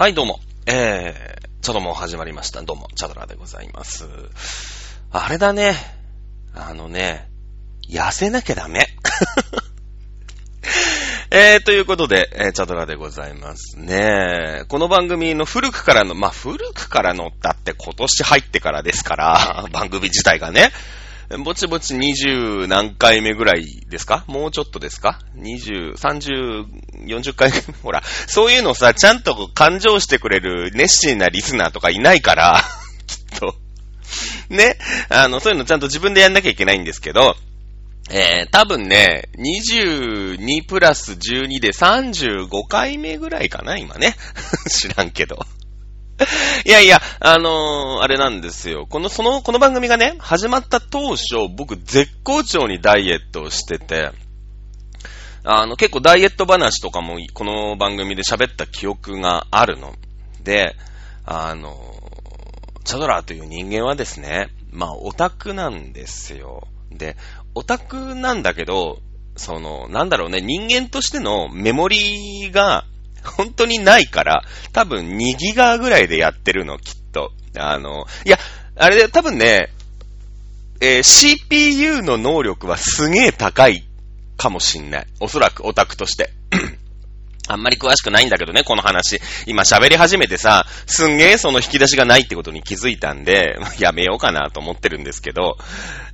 [0.00, 0.40] はい、どうも。
[0.64, 2.62] えー、ちょども始まりました。
[2.62, 4.08] どうも、チャドラでございます。
[5.10, 5.74] あれだね。
[6.54, 7.28] あのね、
[7.86, 8.86] 痩せなきゃダメ。
[11.30, 14.62] えー、ということで、えー、チャドラでございますね。
[14.68, 20.72] この番組の古くからの、まあ、古くからのだって今年入ってからですから、 番組自体がね。
[21.38, 24.24] ぼちぼち20何回目ぐらいですか？
[24.26, 26.66] もうちょっとですか ?20、30、
[27.06, 27.60] 40回目？
[27.82, 32.60] ほら、そういうのさ、ちゃんと感情してくれる熱心なリスナーとかいないから、
[33.06, 33.54] きっと。
[34.48, 34.76] ね？
[35.08, 37.36] あの、そういうのちゃんと自分でやんなきゃいけないんですけど、
[38.10, 44.16] えー、多分ね、22プラス12で35回目ぐらいかな、今ね。
[44.68, 45.38] 知らんけど。
[46.64, 48.86] いやいや、あのーあれなんですよ。
[48.88, 54.10] この、その、この番組がね、始まった当初、僕絶好調にダイエットをしてて、
[55.44, 59.94] あの、結構ダイエット話とかも、この番組で喋った記憶があるの。
[60.42, 60.76] で、
[61.24, 62.00] あのー
[62.82, 66.66] チャドラーという人間はですね、まあ、オタクなんですよ。
[66.90, 67.16] で、
[67.54, 68.98] オタクなんだけど、
[69.36, 72.84] その、なんだろうね、人間としてのメモリが、
[73.36, 77.32] 本当にないから、多分2ギガぐらいでやってるの、きっと。
[77.56, 78.38] あの、いや、
[78.76, 79.70] あれで多分ね、
[80.80, 83.86] えー CPU の能力はすげえ高い
[84.36, 85.06] かもしんない。
[85.20, 86.32] おそらくオタクとして。
[87.50, 89.20] あんまり詳しくないんだけどね、この話。
[89.46, 95.58] 今喋り始めてさ、すんげえその引き出しがないってことに気づいたんで、 やめようかなと思ってるんですけど、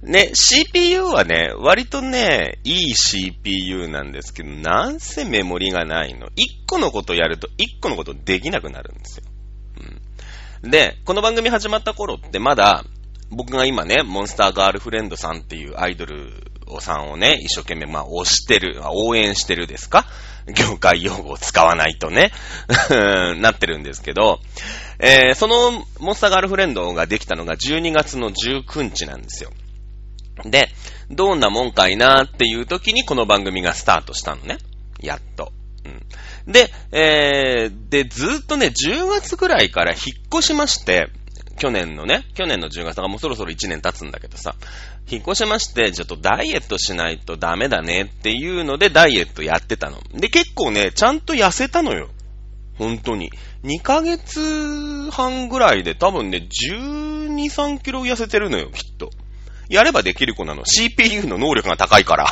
[0.03, 6.29] ね、CPU はね、割とね、いい CPU なんですけど、なんせメモリがないの。
[6.37, 9.25] 一個のことやると一個のことできなくなるんですよ。
[10.65, 10.71] うん。
[10.71, 12.85] で、この番組始まった頃ってまだ、
[13.29, 20.07] 僕が今ね、モンスターガールフレンドさんっていうアイドルをさんをね、一生懸命まあ推してる、応援してるですか？
[20.55, 22.31] 業界用語を使わないとね、
[23.41, 24.41] なってるんですけど、
[24.99, 29.51] えーそのモンスターガールフレンドができたのが12月の19日なんですよ。
[30.45, 30.69] で、
[31.11, 34.59] どんなもんかいなーっていう時にこの番組がスタートしたのね。
[35.01, 35.53] やっと。
[35.85, 36.53] うん。
[36.53, 40.01] で、えー、で、ずーっとね、10月ぐらいから引っ
[40.33, 41.09] 越しまして、
[41.59, 44.55] 去年のね、去年の10月だからもうそろそろ1年経つんだけどさ、
[45.09, 49.99] 引っ越しまして、ちょっとダイエットしないとダメだねっていうのでダイエットやってたの。
[50.13, 52.09] で、結構ね、ちゃんと痩せたのよ。
[52.79, 53.31] 本当に。
[53.65, 59.11] 2ヶ月半ぐらいで多分ね、12、3キロ痩せてるのよ、きっと。
[59.69, 60.65] やればできる子なの。
[60.65, 62.27] CPU の能力が高いから。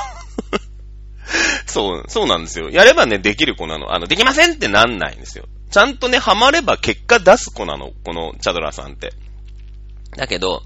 [1.67, 2.71] そう、そうなんですよ。
[2.71, 3.95] やればね、できる子なの。
[3.95, 5.47] あの、できませんってなんないんですよ。
[5.71, 7.93] ちゃんとね、ハマれば結果出す子なの。
[8.05, 9.13] このチャドラさんって。
[10.17, 10.63] だけど、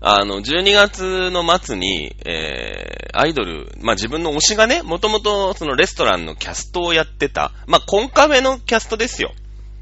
[0.00, 9.32] あの、12月の末に、えー、アイドル、まあ、自分の推しがね、もともとそのレストランのキャストをやってた、まあ、コンカフェのキャストですよ。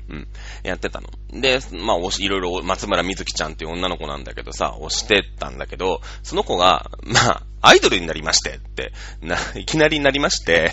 [0.09, 0.28] うん。
[0.62, 1.11] やってたの。
[1.33, 10.72] で、まあ、推し、いろいろ、松村みずきちゃんっていう女の子なんだけどさ、推してたんだけど、その子が、まあ、アイドルになりましてって、な、いきなりになりまして、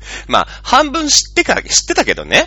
[0.28, 2.46] まあ、半分知ってか、知ってたけどね。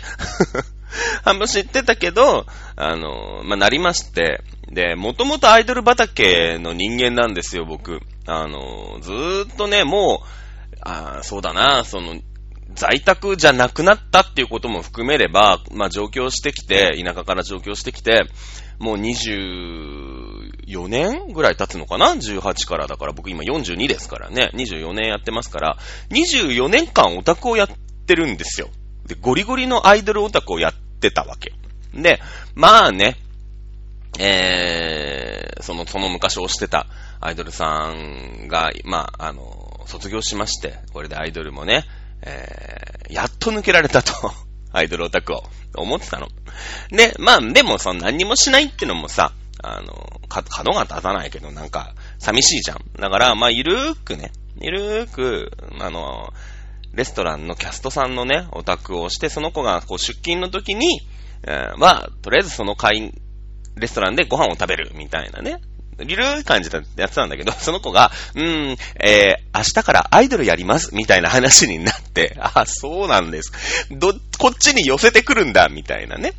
[1.24, 2.46] 半分知ってたけど、
[2.76, 8.00] あの、まあ、なりまして、で、もともとアイドル畑の人間なんですよ、僕。
[8.26, 9.12] あの、ず
[9.52, 10.26] っとね、もう、
[10.84, 12.20] あそうだな、その、
[12.74, 18.24] 在宅じゃなくなったっていうことも含めれば、まあ、上京してきて、田舎から上京してきて、
[18.82, 24.50] もう24年ぐらい経つのかな ?18 からだから僕今42ですからね。
[24.54, 25.78] 24年やってますから、
[26.10, 27.68] 24年間オタクをやっ
[28.06, 28.68] てるんですよ。
[29.06, 31.52] で、ゴリゴリのアイドルオタクをやってたわけ。
[31.94, 32.20] で、
[32.56, 33.18] まあね、
[34.18, 36.88] えー、その、その昔推してた
[37.20, 41.84] アイドルさんが、まあ、あの、卒業しまして、これでアイドルもね、
[42.22, 44.12] えー、やっと抜けられたと、
[44.72, 45.42] アイドルオタクを、
[45.74, 46.28] 思ってたの。
[46.90, 52.78] で、まあ、でも、その何にもしないってのもさ、あの、か、角が立たないけど、なんか、寂しいじゃん。
[53.00, 55.50] だから、まあ、ゆるーくね、ゆるーく、
[55.80, 56.32] あの、
[56.92, 61.00] レストランのキャストさんのね、オタクをして、その子がこう出勤の時に、
[61.44, 63.14] えーまあ、とりあえずその会、
[63.76, 65.60] レストランでご飯を食べるみたいなね。
[66.06, 73.52] ゆるい感じでやってたんだけど、 その子が、うーん、えー、明日からアイドルやりますみたいな話になって、 あ、そうなんです。
[73.90, 76.32] ど、こっちに寄せてくるんだ、みたいなね、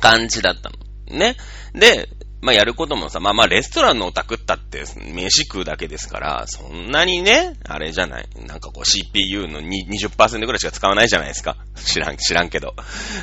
[0.00, 1.18] 感じだったの。
[1.18, 1.36] ね。
[1.74, 2.08] で、
[2.44, 4.84] まあ、やることもさ、まあまあ、レストランのオタクったって、
[5.14, 8.28] 飯食うだけですから、そんなにね、あれじゃない。
[8.46, 11.56] なんかこう CPU の20%ぐらいしか使わないじゃないですか。
[11.74, 12.74] 知らん、知らんけど。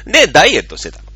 [0.07, 1.10] で、ダイエットしてたの。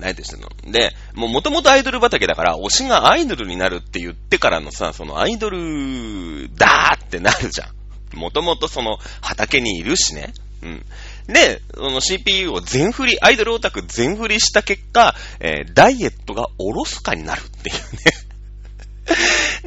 [0.00, 0.48] ダイエットしたの。
[0.72, 8.16] で、もう元々アイドル畑だから、推しがアイドルになるって言ってからのさ、そのアイドルだーってなるじゃん。
[8.16, 10.32] もともとその畑にいるしね。
[10.62, 10.84] うん。
[11.26, 17.76] で、その CPU を全振り、アイドルオタク全振りした結果、えー、ダイエットがおろすかになるっていう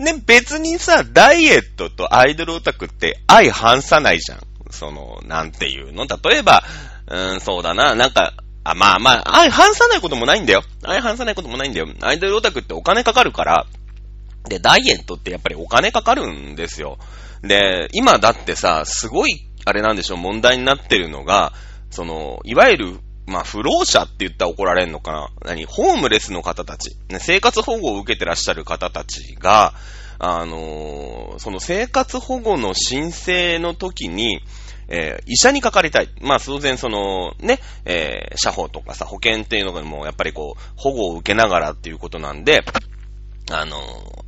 [0.05, 0.13] ね。
[0.13, 4.39] ね、別にさ、ダイエットとアイドルオタクって相反さないじゃん。
[4.71, 6.05] その、なんていうの？
[6.05, 6.63] 例えば、
[7.07, 8.33] うん、そうだな、なんか、
[8.63, 10.63] あ、まあまあ、相反さないこともないんだよ。
[10.81, 11.87] 相反さないこともないんだよ。
[12.01, 13.65] アイドルオタクってお金かかるから、
[14.47, 16.97] で、ダイエットってやっぱりお金かかるんですよ。
[17.41, 21.53] で、今だってさ、すごい、あれなんでしょう、問題になってるのが、
[21.91, 25.63] その、いわゆる、まあ、不老者って言ったら怒られんのかな何？
[25.65, 29.73] ホームレスの方たち、ね、生活保護を受けてらっしゃる方たちが、
[30.25, 34.39] あのー、その生活保護の申請の時に、
[34.87, 36.09] えー、医者にかかりたい。
[36.21, 42.63] まあ、当然その、ね、えー、社保とかさ、保険っていうのがもうやっぱりこう、保護を受けながらっていうことなんで、
[43.51, 43.77] あの、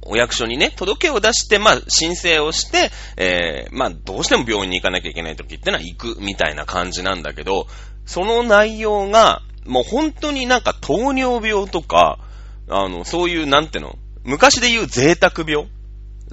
[0.02, 7.68] お役所にね、届けを出して、まあ、申請をして、えー、まあ、どうしても病院に行かなきゃいけない時ってのは行くみたいな感じなんだけど、
[8.06, 12.20] その内容が、もう本当になんか糖尿病とか、
[12.68, 13.96] あの、そういう、なんての、
[14.26, 15.68] 昔で言う贅沢病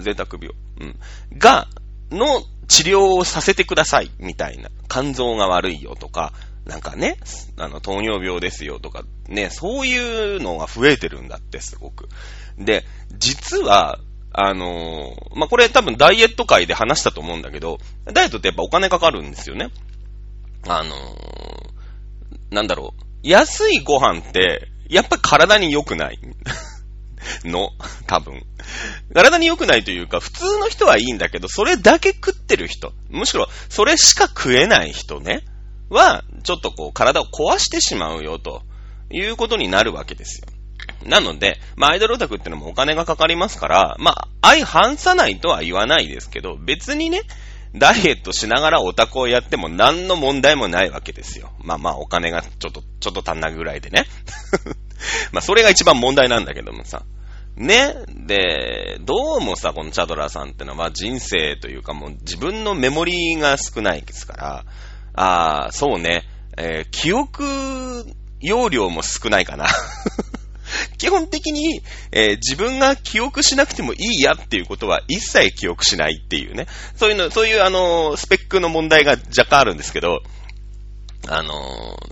[0.02, 0.50] 贅沢病。
[0.80, 0.98] うん。
[1.38, 1.68] が、
[2.10, 4.70] の治療をさせてください、みたいな。
[4.88, 6.32] 肝臓が悪いよとか、
[6.64, 7.16] なんかね、
[7.56, 12.08] あの、糖尿病ですよとか、ね、そういうのが増えてるんだって、すごく。
[12.58, 12.84] で、
[13.18, 13.98] 実は、
[14.34, 19.70] あのー、まあ、これ多分ダイエット界で話したと思うんだけど、ダイエットってやっぱお金かかるんですよね。
[20.66, 23.02] あのー、なんだろう。
[23.22, 26.18] 安いご飯って、やっぱ体に良くない。
[27.44, 27.70] の、
[28.06, 28.42] 多分。
[29.14, 35.44] 体に良くないというか、普通の人はいいんだけど、それだけ食ってる人、むしろそれしか食えない人ね、
[35.92, 38.62] は、ちょっとこう、体を壊してしまうよ、と
[39.10, 40.48] いうことになるわけですよ。
[41.04, 47.22] なので、まあ、アイドルオタクってのもお金がかかりますから、まあ、相反さないとは言わないですけど、別にね、
[47.74, 51.52] ダイエットしながらオタクをやっても何の問題もないわけですよ。
[51.58, 54.06] まあまあ、お金がちょっと、ちょっと足んなぐらいでね。
[55.32, 57.02] まあ、それが一番問題なんだけどもさ。
[57.56, 57.94] ね？
[58.08, 64.64] で、どうもさ、このチャドラーさんってのは人生というかもう自分のメモリーが少ないですから、
[65.14, 66.24] ああ、そうね、
[66.56, 67.44] えー、記憶
[68.40, 69.66] 容量も少ないかな。
[70.96, 71.82] 基本的に、
[72.12, 76.66] えー、自分が記憶しなくてもいいやっていうことは一切記憶しないっていうね。
[76.96, 80.22] そういうの、そういうあの、スペックの問題が若干あるんですけど、
[81.28, 81.54] あの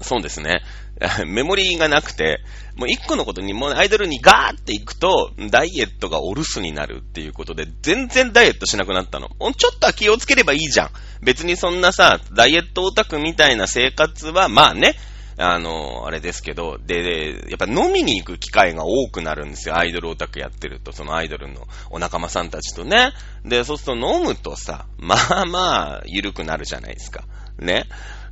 [0.02, 0.62] そうですね。
[1.26, 2.40] メモリーがなくて、
[2.76, 9.28] もう一個のことに、もうアイドルにガーって行くと、ダイエットがお留守になるっていうことで、全然ダイエットしなくなったの。
[9.56, 10.90] ちょっとは気をつければいいじゃん。
[11.22, 14.94] 別にそんなさ、ダイエットオタクみたいな生活は、まあね、
[15.42, 19.76] あの、あれですけど、で、で、やっぱ飲みに行く機会が多くなるんですよ。
[19.76, 23.12] アイドルオタクやってると、そのアイドルのお仲間さんたちとね。
[23.42, 27.24] で、そうすると飲むとさ、まあまあ、緩くなるじゃないですか。
[27.58, 27.86] ね。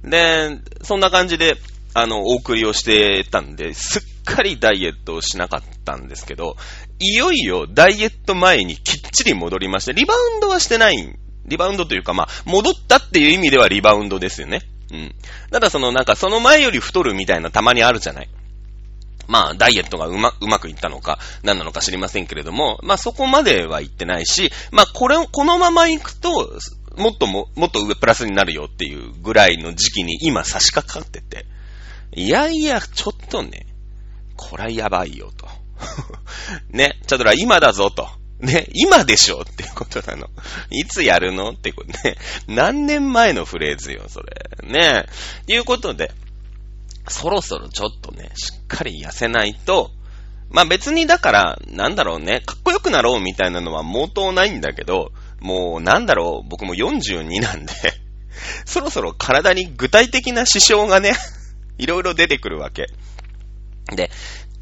[0.04, 1.56] で、そんな感じで、
[1.94, 6.56] あの、お送りをしてたんで、すっかりダイエットをしなかったんですけど、
[7.00, 11.16] いよいよダイエット前にきっちり戻りまして、リバウンドはしてない。
[11.46, 14.62] リバウンドというか、まあ、戻ったっていう意味ではリバウンドですよね。
[14.92, 15.14] うん。
[15.50, 18.28] ただそのなんかその前より太るみたいなたまにあるじゃない。
[19.28, 26.58] まあ、ダイエットがうま、うまくいったのか、何なのか知りませんけれども、まあそこまでは行ってないし、まあこれを、このまま行くと、
[26.98, 31.46] もっとも、もっと上プラスになるよっていうぐらいの時期に今差し掛かってて、
[32.12, 33.66] いやいや、ちょっとね、
[34.36, 35.46] これはやばいよと。
[36.70, 38.08] ね、チャドラ今だぞと。
[38.40, 40.28] ね、今でしょっていうことなの。
[40.70, 42.16] いつやるのってことね。
[42.46, 44.48] 何年前のフレーズよ、それ。
[44.62, 45.06] ね。
[45.48, 46.12] いうことで、
[47.08, 49.90] そろそろちょっとね、しっかり痩せないと、
[50.50, 57.72] まあ別にだから、なんだろうね、かっこよくなろうみたいなのは毛頭ないんだけど、もうなんだろう、僕も42なんで
[58.64, 61.16] そろそろ体に具体的な支障がね
[61.78, 62.86] いろいろ出てくるわけ。
[63.94, 64.10] で、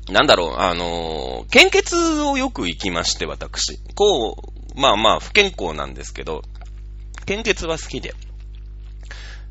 [0.08, 3.78] なんだろう、あのー、献血をよく行きまして、私。
[3.94, 4.36] こ
[4.76, 6.42] う、まあまあ、不健康なんですけど、
[7.24, 8.14] 献血は好きで。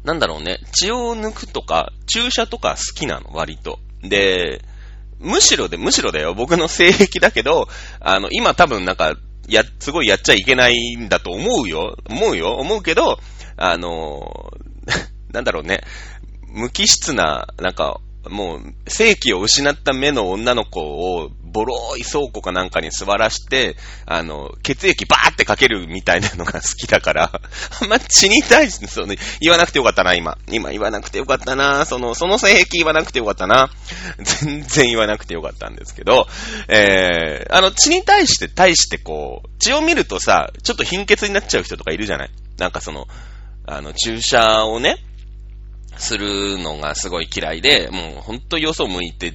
[0.05, 3.79] なんだろうね、血を抜くとか、注射とか好きなの、割と。
[4.01, 4.61] で、
[5.19, 7.67] むしろで、むしろだよ、僕の性癖だけど、
[7.99, 9.15] あの、今多分なんか、
[9.53, 11.97] や、すごいやっちゃいけないんだと思うよ。
[12.09, 12.55] 思うよ。
[12.55, 13.19] 思うけど、
[13.57, 14.51] あの、
[15.31, 15.81] なんだろうね、
[16.47, 27.31] 無機質な、なんか、もう、正気を失った目の女の子を、ボローい倉庫かなんかに座らして、あの、血液バーってかけるみたいなのが好きだから、
[27.81, 30.37] あんま血に対して、そうね、言わなくてよかったな、今。
[30.51, 33.69] 今言わなくてよかったな、その、その性癖言わなくてよかったな。
[34.19, 36.27] 全然言わなくてよかったんですけど、
[36.67, 43.07] えー、あの、血に対して、対してこう、血を見るとさ、ちょっと貧血になっちゃう人とかいるじゃないなんかその、
[43.65, 44.97] あの、注射をね、
[45.97, 49.33] するのがすごい嫌いで、もうほんとよそ向いて、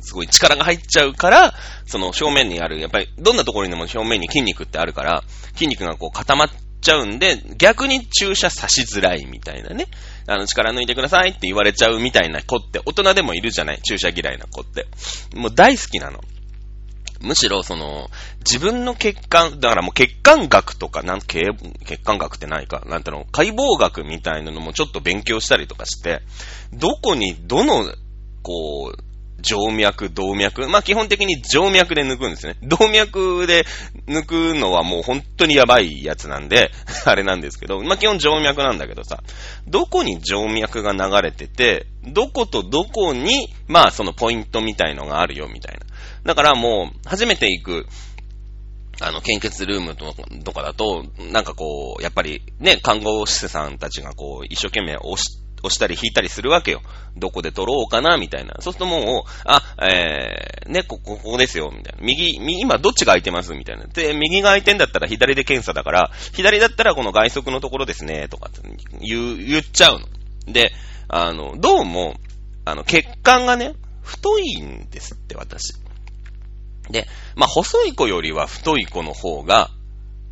[0.00, 1.54] すごい力が入っちゃうから、
[1.86, 5.22] その表面にある、やっぱりどんなところにでも表面に筋肉ってあるから、
[5.54, 9.86] 筋肉がこう固まっちゃうんで、逆に注射刺しづらいみたいなね。
[10.26, 13.80] あの、力抜いてくださいって言われちゃうみたいな子って大人でもいるじゃない？
[13.82, 14.86] 注射嫌いな子って。
[15.34, 16.20] もう大好きなの。
[17.24, 21.44] むしろ、その、自分の血管、だからもう血管学とか、なん、血
[22.04, 26.20] 管学ってないか、なんていうの、解剖学みたいなのもちょっと勉強したりとかして、
[26.72, 27.92] どこに、どの、
[28.42, 29.13] こう、
[29.44, 30.68] 静脈、動脈。
[30.68, 32.56] まあ、基本的に静脈で抜くんですね。
[32.62, 33.64] 動脈で
[34.06, 36.70] 抜くのはもう本当にやばいやつなんで、
[37.04, 39.22] あれなんですけど、まあ、基本静脈なんだけどさ、
[39.66, 45.80] どこに静脈が流れてて、どことどこに、まあ、そのポイントみたいのがあるよ、みたいな。
[46.24, 47.86] だからもう、初めて行く、
[49.00, 56.82] あの、献血ルームとかだと、なんかこう、やっぱりね、看護師さんたちがこう、一生懸命押して押したり引いたりするわけよ。
[57.16, 58.54] どこで取ろうかな、みたいな。
[58.60, 61.98] そうするともう、あ、えー、ね、ここ、ここですよ、みたいな。
[62.04, 63.84] 右、右、今どっちが空いてます、みたいな。
[63.86, 68.50] で、右が空いてんだったら左で検査だから、左だったらこの外側のところですね、とか
[69.00, 70.06] 言う、言っちゃうの。
[70.52, 70.72] で、
[71.08, 72.16] あの、どうも、
[72.64, 75.74] あの、血管がね、太いんですって、私。
[76.90, 77.06] で、
[77.36, 79.70] まあ、細い子よりは太い子の方が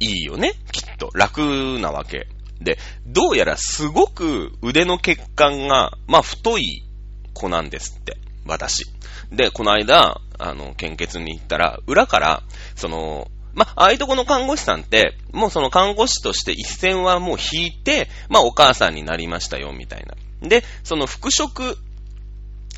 [0.00, 1.10] いいよね、きっと。
[1.14, 2.26] 楽なわけ。
[2.62, 6.82] で、どうやらすごく腕の血管が、まあ、太い
[7.34, 8.16] 子なんですって、
[8.46, 8.84] 私。
[9.30, 12.42] で、この間、あの、献血に行ったら、裏から、
[12.74, 20.48] その、まあ、ああいうとこの看護師さんって、もうその看護師として一線はもう引いて、まあ、お母さんになりましたよ、みたいな。
[20.48, 21.76] で、その復職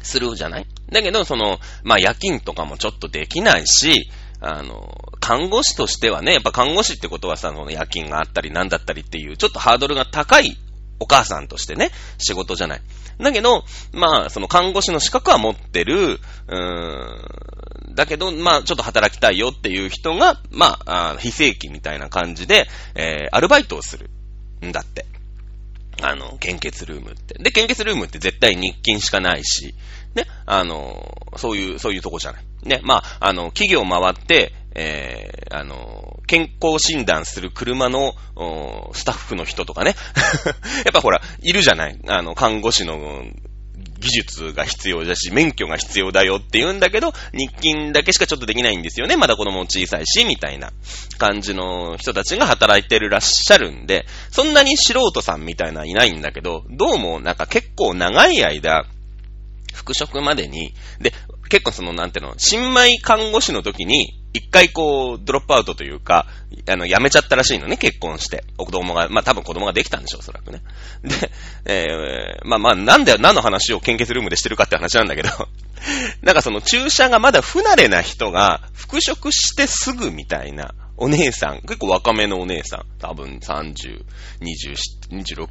[0.03, 0.67] するじゃない？
[0.91, 4.11] だけど、その、まあ、夜勤とかもちょっとできないし、
[4.47, 10.59] あの、看護師としてはね、やっぱ看護師ってことはさ、その夜勤があったりなんだったりっていう、ちょっとハードルが高い
[11.01, 12.83] お母さんとしてね、仕事じゃない。
[13.19, 24.11] だけど、まあ、その看護師の資格は持ってる、うーん、だけど、まあ、ちょっと働きたいよっていう人が、まあ、非正規みたいな感じで、えー、アルバイトをする
[24.63, 25.07] んだって。
[26.03, 27.35] あの、献血ルームって。
[27.43, 29.75] で、献血ルームって絶対日勤しかないし、
[30.15, 32.45] ね、あの、そういう、そういうとこじゃない。
[32.63, 38.15] ね、まあ、あの、企業回って、えー、あの、健康診断する車の、
[38.93, 39.95] スタッフの人とかね。
[40.85, 43.25] やっぱほら、いるじゃないあの、看護師の
[43.99, 49.17] 技術が必要だし、免許が必要だよって言うんだけど、日勤だけしかちょっとできないんですよね。
[49.17, 50.73] まだ子供小さいし、みたいな
[51.19, 58.87] 感じの人たちが働いてるらっしゃるんで、そんなに素人さんみたいないないんだけど、どうもなんか結構長い間、
[59.85, 61.13] 復職までに、で、
[61.51, 66.27] 結構その、なんていうの、新米看護師の時に、一回こう、ドロップアウトというか、
[66.69, 68.45] あの、辞めちゃったらしいのね、結婚して。
[68.59, 70.63] お子供が、まあ多分子供ができたんでしょう、おそらくね。
[71.05, 71.31] で、
[71.67, 75.29] えー、まあまあ、なんで、何の話を献血ルームでしてるかって話なんだけど、
[76.23, 84.05] なんかその注射がまだ不慣れな人が、復職してすぐみたいな、お姉さん、結構若めのお姉さん、多分30、
[84.41, 84.77] 20、
[85.11, 85.47] 26、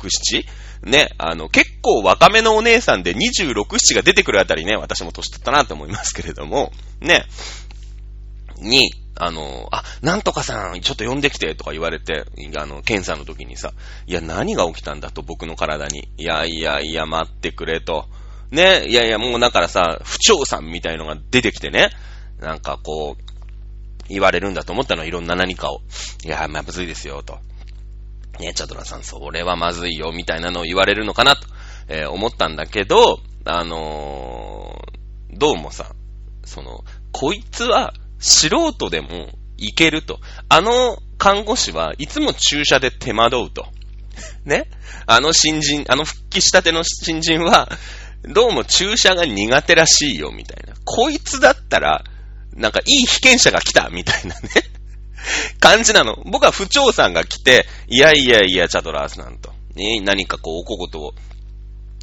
[0.86, 0.90] 7?
[0.90, 6.72] ね、あの、結構若めのお姉さんで26、7が出てくるあたりね、私も年取ったなと思いますけれども、
[7.02, 7.26] ね、
[8.58, 12.26] に、あの、あ、なんとかさん、ちょっと呼んできて、とか言われて、
[12.58, 13.74] あの、検査の時にさ、
[14.08, 16.10] いや、何が起きたんだと、僕の体に。
[16.18, 18.08] いやいやいや、待ってくれと。
[18.50, 21.90] ね、いやいや、もうだからさ、不調さんみたいのが出てきてね、
[22.40, 23.33] なんかこう、
[24.14, 25.82] 言われるんだと思ったの、いろんな何かを。
[26.24, 27.40] いや、まずいですよ、と。
[28.40, 31.48] ね、チャドラさん、それはまずいよ、みたいなのを言われるのかな、と、
[31.88, 35.94] えー、思ったんだけど、あのー、どうもさ、
[36.46, 39.28] その、こいつは、素人でも
[39.58, 40.20] いけると。
[40.48, 43.68] あの看護師はいつも注射で手間取うと。
[44.46, 44.70] ね？
[45.06, 47.70] あの新人、あの復帰したての新人は、
[48.24, 50.76] どうも注射が苦手らしいよ、みたいな。
[50.86, 52.04] こいつだったら、
[52.56, 54.50] なんかいい被験者が来た、みたいなね。
[55.60, 56.18] 感じなの。
[56.26, 59.54] 僕は不調さんが来て、いやいやいや、チャドラースなんと。
[59.76, 61.14] ね、何かこう、おこことを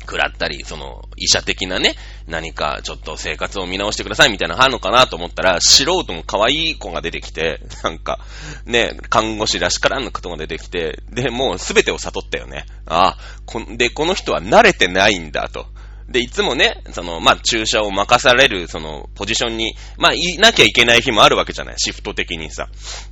[0.00, 1.94] 食らったり、その、医者的なね、
[2.26, 8.18] 何かちょっと生活を見直してくださいみたいなのあるのかなと思ったら、素人の可愛い子が出てきて、なんか、
[8.64, 12.66] ね、看護師らしからんのことが出てきて、で、もう全てを悟ったよね。
[12.86, 15.66] ああ、こで、この人は慣れてないんだと。
[16.10, 21.74] で、いつもね、その、まあ、注射を任される、その、ポジションに、まあ、いなきゃいけない日もあるわけじゃない。
[21.78, 22.68] シフト的にさ。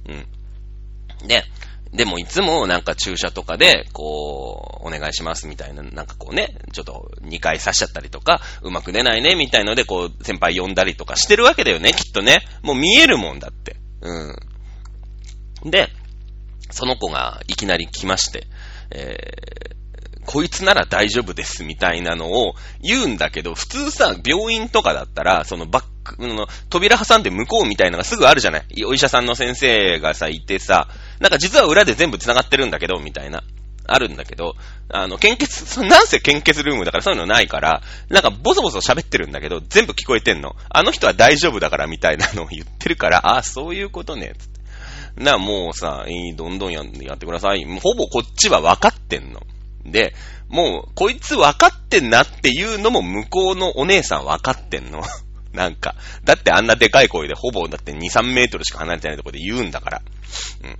[0.08, 1.28] うん。
[1.28, 1.44] で、
[1.92, 12.40] でもいつもなんか注射とかで、こう、お願いしますみたいな、なんかこうね、ちょっと2回刺しちゃったりとか、うまく出ないねみたいので、こう、先輩呼んだりとかしてるわけだよね、きっとね。
[12.62, 13.76] もう見えるもんだって。
[14.02, 15.70] うん。
[15.70, 15.88] で、
[16.70, 18.46] その子がいきなり来まして、
[18.90, 19.77] えー、
[20.30, 28.84] こいつなら大丈夫ですみたいなのを言うんだけど、普通さ、病院とかだったら、そのバック、の扉挟んで向こうみたいなのがすぐあるじゃない？
[28.84, 33.42] お医者さんの先生がさ、いてさ、なんか実は裏で全部繋がってるんだけど、みたいな。
[33.90, 34.54] あるんだけど、
[34.90, 37.80] あの、献血、なんせ献血ルームだからそういうのないから、
[38.10, 40.56] なんかボソボソ喋ってるんだけど、全部聞こえてんの。
[40.68, 44.34] あの人は大丈夫だからみたいなのを言ってるから、あ、そういうことね、
[45.16, 46.04] な、もうさ、
[46.36, 47.64] どんどんやってください。
[47.64, 49.40] もうほぼこっちは分かってんの。
[49.90, 50.14] で、
[50.48, 55.02] もう、こいつ分かってんなっていうのも向こうのお姉さん分かってんの。
[55.52, 55.94] なんか。
[56.24, 60.02] だってあんなでかい声でほぼだって2、3メートルしか離れてないところで言うんだから。
[60.62, 60.78] うん。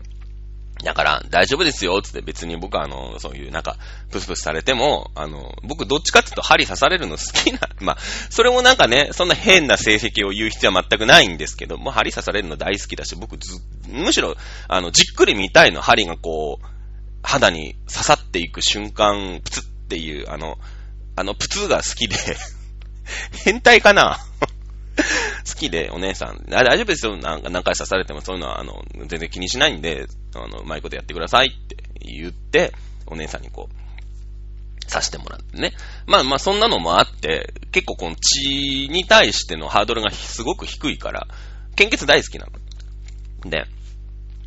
[0.85, 3.77] だから、大丈夫ですよ、つって別に僕はあの、そういうなんか、
[4.13, 7.99] プスプスされても、あの、僕どっちかっていうと針刺されるの好きな、 まあ、
[8.31, 14.37] それもなんかね、そんな変な成績を言う必要は全くないんですけど、もう針刺されるの大好きだし、僕ず、むしろ、
[14.69, 16.67] あの、じっくり見たいの、針がこう、
[17.29, 20.57] 肌に刺さっていく瞬間、プツっていう、あの、
[21.15, 22.17] あのプツが好きで
[23.45, 24.19] 変態かな？
[25.47, 27.19] 好きで、お姉さん、大丈夫ですよ。
[27.19, 32.73] なんか何回刺されてもそういうのは、あの、全然気にしないんで、あの、うまいことやってくださいって言って、
[33.07, 35.75] お姉さんにこう、刺してもらってね。
[36.07, 41.29] まあまあそんなのもあって、結構この血に対してのハードルがすごく低いから、
[41.77, 43.51] 献血大好きなの。
[43.51, 43.67] で、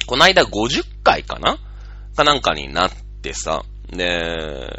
[0.07, 1.59] この間50回かな？
[2.15, 2.91] かなんかになっ
[3.21, 4.69] てさ、で、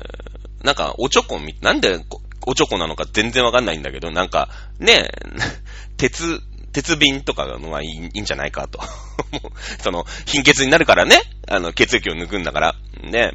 [0.63, 1.99] なんかおちょこみ、なんで
[2.47, 4.49] おちょこなのか全然わかんないんだけど、なんか、
[4.79, 5.11] ね、
[5.97, 6.41] 鉄、
[6.73, 8.81] 鉄瓶とかのはいいいいんじゃないかと。
[9.83, 12.75] その、貧血になるからね、あの、血液を抜くんだから。
[13.03, 13.33] ね、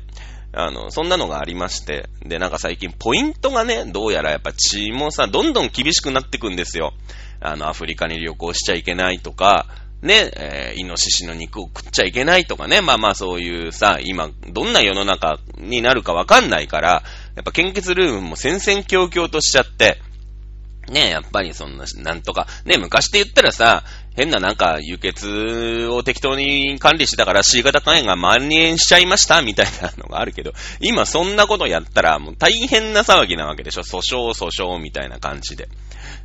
[0.53, 2.09] あの、そんなのがありまして。
[2.25, 6.93] で、なんか最近ポイントがね、どうやらやっぱ血もさ、どんどん厳しくなってくんですよ。
[7.39, 9.67] あの、アフリカに旅行しちゃいけないとか、
[10.01, 17.03] ね、えー、イノシシの肉を食っちゃいけないとかね、まあまあそういうさ、今、どんな世の中になるかわかんないから、
[17.35, 19.99] やっぱ献血ルームも戦々恐々としちゃって、
[20.89, 23.83] ねえやっぱりそんな、なんとか、ねえ昔って言ったらさ、
[24.15, 35.69] 変ななんか輸血を適当に管理してたから C 型肝炎が蔓延しちゃいましたみたいなのがあるけど、今そんなことやったらもう大変な騒ぎなわけでしょ訴訟訴訟みたいな感じで。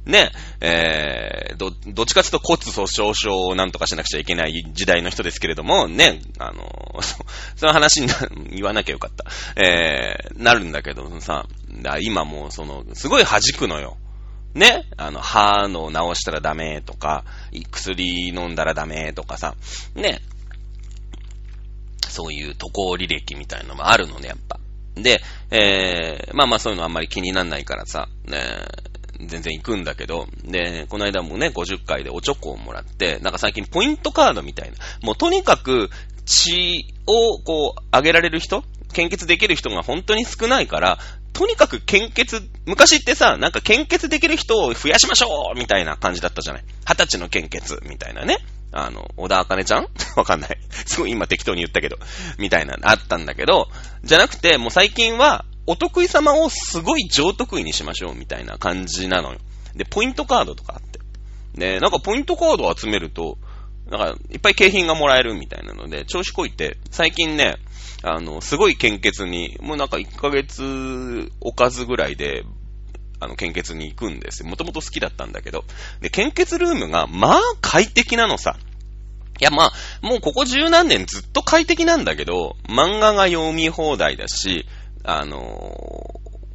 [0.07, 7.18] ね、ええー、ど、どっちかというと骨粗鬆症をなんとかしなくちゃいけない時代の人ですけれども、ね、あの、 そ
[7.57, 8.14] その話にな、
[8.51, 9.25] 言わなきゃよかった。
[9.62, 11.46] えー、なるんだけどさ、
[12.01, 13.96] 今もうその、すごい弾くのよ。
[14.55, 17.25] ね、あの、歯の治したらダメとか、
[17.71, 19.55] 薬飲んだらダメとかさ、
[19.95, 20.21] ね、
[22.09, 24.59] そういう渡航履歴みたいなのもあるのね、やっぱ。
[24.95, 28.38] で、えー、まあまあそういうのあんまり気になんないからさ、ね、
[29.27, 35.88] 全然行くんだけど、で、この間もね、50回でおチョコをもらって、なんか最近ポイントカードみたいな、もうとにかく
[36.27, 40.99] 血をこう、上げられる人献血できる人が本当に少ないから、
[41.33, 46.64] とにかく献血、昔ってさ、なんか献血できる人を増やしましょうみたいな感じだったじゃない？
[46.87, 48.38] 二十歳の献血みたいなね。
[48.73, 49.88] あの、小田茜ちゃん？
[50.16, 50.59] わかんない。
[50.87, 51.99] すごい今適当に言ったけど。
[52.38, 53.68] みたいな、あったんだけど、
[54.05, 59.38] じゃなくて、もう最近は、お得意様をすごい上得意にしましょうみたいな感じなのよ。
[59.77, 60.99] で、ポイントカードとかあって。
[61.55, 63.38] で、なんかポイントカードを集めると、
[63.92, 67.57] なんかいっぱい景品がもらえるみたいなので、調子こいて、最近ね、
[68.02, 72.42] あの、すごい献血に、もうなんか1ヶ月おかずぐらいで、
[73.20, 74.48] あの、献血に行くんですよ。
[74.48, 75.66] もともと好きだったんだけど。
[76.00, 78.57] で、献血ルームが、まあ、快適なのさ。
[79.40, 84.66] いや、まあ、もうここ十何年ずっと快適なんだけど、漫画が読み放題だし、
[85.05, 85.38] あの、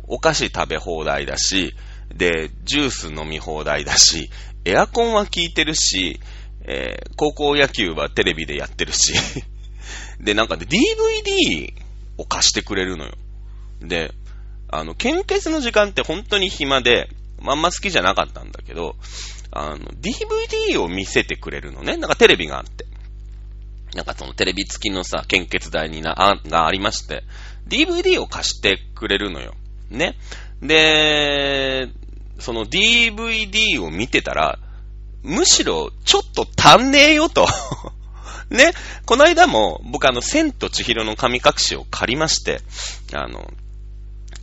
[0.07, 1.75] お菓子食べ放題だし、
[2.15, 4.31] で、ジュース飲み放題だし、
[4.65, 6.19] エアコンは効いてるし、
[6.67, 9.13] えー、高校野球はテレビでやってるし、
[10.19, 11.73] で、なんかね、DVD
[12.17, 13.13] を貸してくれるのよ。
[13.81, 14.13] で、
[14.69, 18.95] あの、献血の時間って本当に暇で、まんま好きじゃなかったんだけど、
[19.51, 21.95] あの、DVD を見せてくれるのね。
[21.95, 22.85] なんかテレビがあって。
[23.95, 27.23] なんかそのテレビ付きのさ、献血台にな、あ、がありまして、
[27.69, 29.55] DVD を貸してくれるのよ。
[29.89, 30.17] ね。
[30.61, 31.87] で、
[32.39, 34.59] その DVD を見てたら、
[35.27, 37.47] むしろちょっと足んねえよと
[38.49, 38.73] ね。
[39.05, 42.61] この間も僕あの、千と千尋の神隠しを借りまして、
[43.13, 43.51] あの、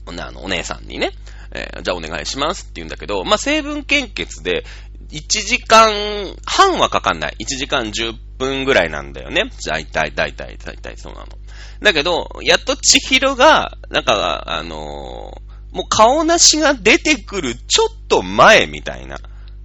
[0.07, 1.13] あの、お姉さんにね、
[1.53, 4.65] えー、じゃあお願いしますって言うんだけど、まあ、成分献血で、
[5.11, 7.37] 1時間半はかかんない。
[7.39, 9.51] 1時間10分ぐらいなんだよね。
[9.65, 11.27] 大体、大体、大体そうなの。
[11.81, 19.19] だけど、やっと千尋が、なんか、あのー、もう顔なしが出てくるちょっと前みたいな。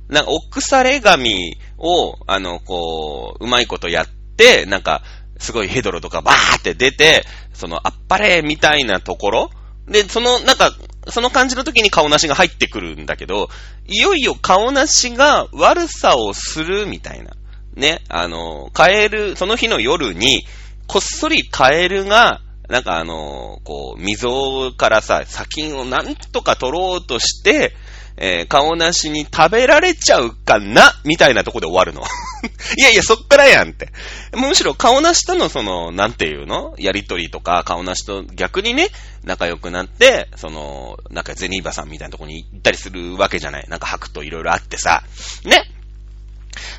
[0.10, 5.04] なんか、奥され髪を、あの、こう、うまいことやって、なんか、
[5.38, 9.52] すごいヘドロとかバーって出て、その、あっぱれみたいなところ
[9.88, 10.72] で、その、なんか、
[11.08, 13.50] その感じの時に顔なしが入ってくるんだけど、
[13.88, 17.32] いよいよ顔なしが悪さをするみたいな。
[17.76, 20.46] ね、あの、カエル、その日の夜に、
[20.88, 27.74] こっそりカエルが、なんかあの、こう、溝からさ、砂金をなんとか取ろうとして、
[28.22, 32.02] えー、顔なしに食べられちゃうかなみたいなとこで終わるの。
[32.78, 33.92] いやいや、そっからやんって。
[34.34, 36.76] むしろ顔なしとのその、なんていうの？
[36.78, 38.90] やりとりとか、顔なしと逆にね、
[39.24, 43.66] 仲良くなって、その、なんかゼニーバさんみたいなとこに行ったりするわけじゃない。
[43.70, 45.04] なんか白といろいろあってさ。
[45.46, 45.64] ね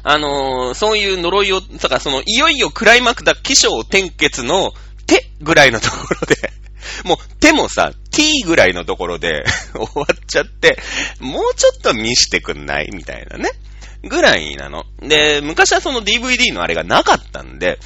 [0.02, 4.72] あのー、そういう呪いを、だからその、いよいよクライマックス気象転結の
[5.06, 6.52] 手ぐらいのところで
[7.04, 10.78] もう手もさ、t ぐらいのところで 終わっちゃって、
[11.20, 13.50] もうちょっと見してくんないみたいなね。
[14.02, 14.84] ぐらいなの。
[15.00, 17.78] で、昔はその DVD のあれがなかったんで、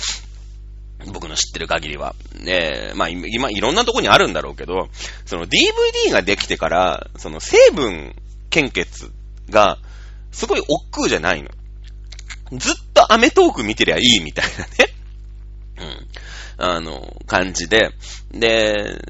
[1.13, 2.15] 僕の知ってる限りは。
[2.41, 4.89] ねまあ今、いろんなとこにあるんだろうけど、
[5.27, 8.15] その DVD ができてから、その成分
[8.51, 9.11] 献血
[9.51, 9.79] が、
[10.33, 11.51] すごい億劫じゃないの。
[12.53, 14.95] ずっとアメトーク見てりゃいいみたいなね。
[15.79, 16.09] うん。
[16.57, 17.91] あの、感じで。
[18.33, 19.01] で、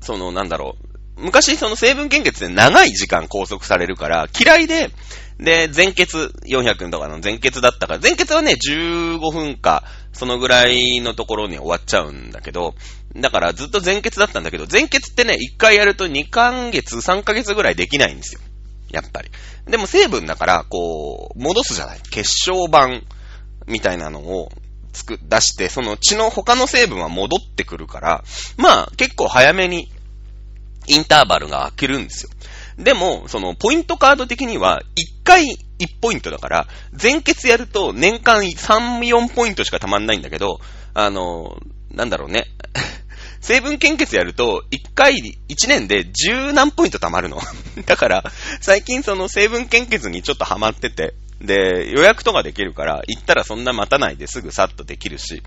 [0.00, 0.76] その、なんだろ
[1.16, 1.22] う。
[1.22, 4.90] 昔、その成分献血で長い時間拘束されるから、嫌いで、
[5.38, 12.74] で、前血、400とかの前血だったから、前血はね、15分か、そのぐらいのところに終わっちゃうんだけど、
[13.16, 18.40] だからずっと前血だったんだけど、前血ってね、1回やると2ヶ月、3ヶ月ぐらいできないんですよ。
[18.90, 19.30] やっぱり。
[19.66, 22.00] でも成分だから、こう、戻すじゃない。
[22.10, 23.00] 結晶板
[23.66, 24.52] みたいなのを
[24.94, 28.24] つく、出して、その血の他の成分は戻ってくるから、
[28.56, 29.92] まあ、結構早めに
[30.86, 32.30] インターバルが開けるんですよ。
[32.78, 40.60] でも、その、ポイントカード的には、1回1ポイントだから、全決やると年間3、4ポイントしか溜まんないんだけど、
[40.94, 41.58] あの、
[41.90, 42.46] なんだろうね。
[43.40, 47.40] 成分献血やると、1回、1年で10何ポイント貯まるの。
[47.86, 48.24] だから、
[48.60, 55.42] 最近その成分献血にちょっとハマってて、で、予約とかできるから、行ったらそんな待たないですぐさっとできるし、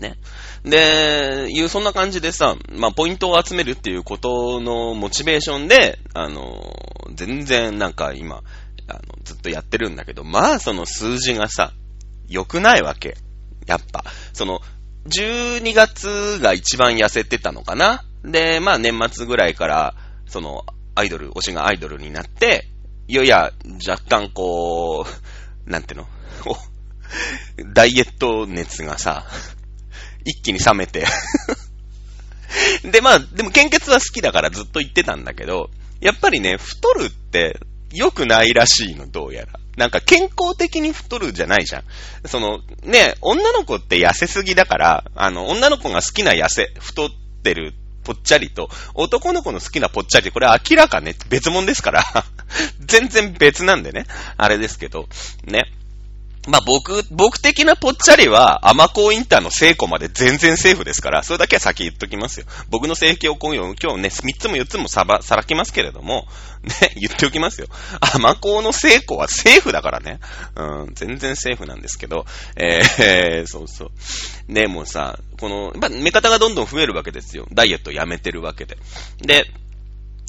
[0.00, 0.16] ね。
[0.64, 6.60] で、いう、そんな感じでさ、まあ、ポイントを集めるっていうことのモチベーションで、あの、
[7.14, 8.42] 全然なんか今、
[8.88, 11.72] あの、ずっとやってるんだけど、まあ、その数字がさ、
[12.28, 13.16] 良くないわけ。
[13.66, 14.04] やっぱ。
[14.32, 14.60] その、
[15.06, 19.94] 12月が一番痩せてたのかなで、まあ年末ぐらいから、
[20.26, 22.66] その、アイドル、推しがアイドルになって、
[23.06, 23.52] いやいや、
[23.86, 25.06] 若干こ
[25.66, 26.06] う、なんていうの？
[27.74, 29.26] ダイエット熱がさ、
[30.24, 31.06] 一気に冷めて
[32.90, 37.58] で、まあ、でも献血は好きだからずっと言ってたんだけど、やっぱりね、太るって
[37.92, 39.60] 良くないらしいの、どうやら。
[39.76, 41.84] なんか健康的に太るじゃないじゃん。
[42.26, 47.10] その、ね、女の子って痩せすぎだから、あの、女の子が好きな痩せ、太っ
[47.42, 52.04] てるぽっちゃりと、男の子の好きなぽっちゃり、これ明らかね、別物ですから
[52.80, 54.06] 全然別なんでね。
[54.36, 55.08] あれですけど、
[55.44, 55.72] ね。
[56.46, 62.46] まあ僕、僕的なぽっちゃりは、アマコインターの聖子まで全然セーフですから、それだけは先言っときますよ。
[62.68, 66.26] 僕の性を今日、今日ね、3つも4つもさば、さらきますけれども、
[66.64, 67.68] ね、言っておきますよ。
[68.00, 70.18] アマコの聖子はセーフだからね。
[70.56, 72.26] うん、全然セーフなんですけど、
[72.56, 74.52] えー、そうそう。
[74.52, 77.46] ね、もうさ、この、やっぱ目方がどんどん増えるわけですよ。
[77.52, 78.78] ダイエットをやめてるわけで。
[79.20, 79.50] で、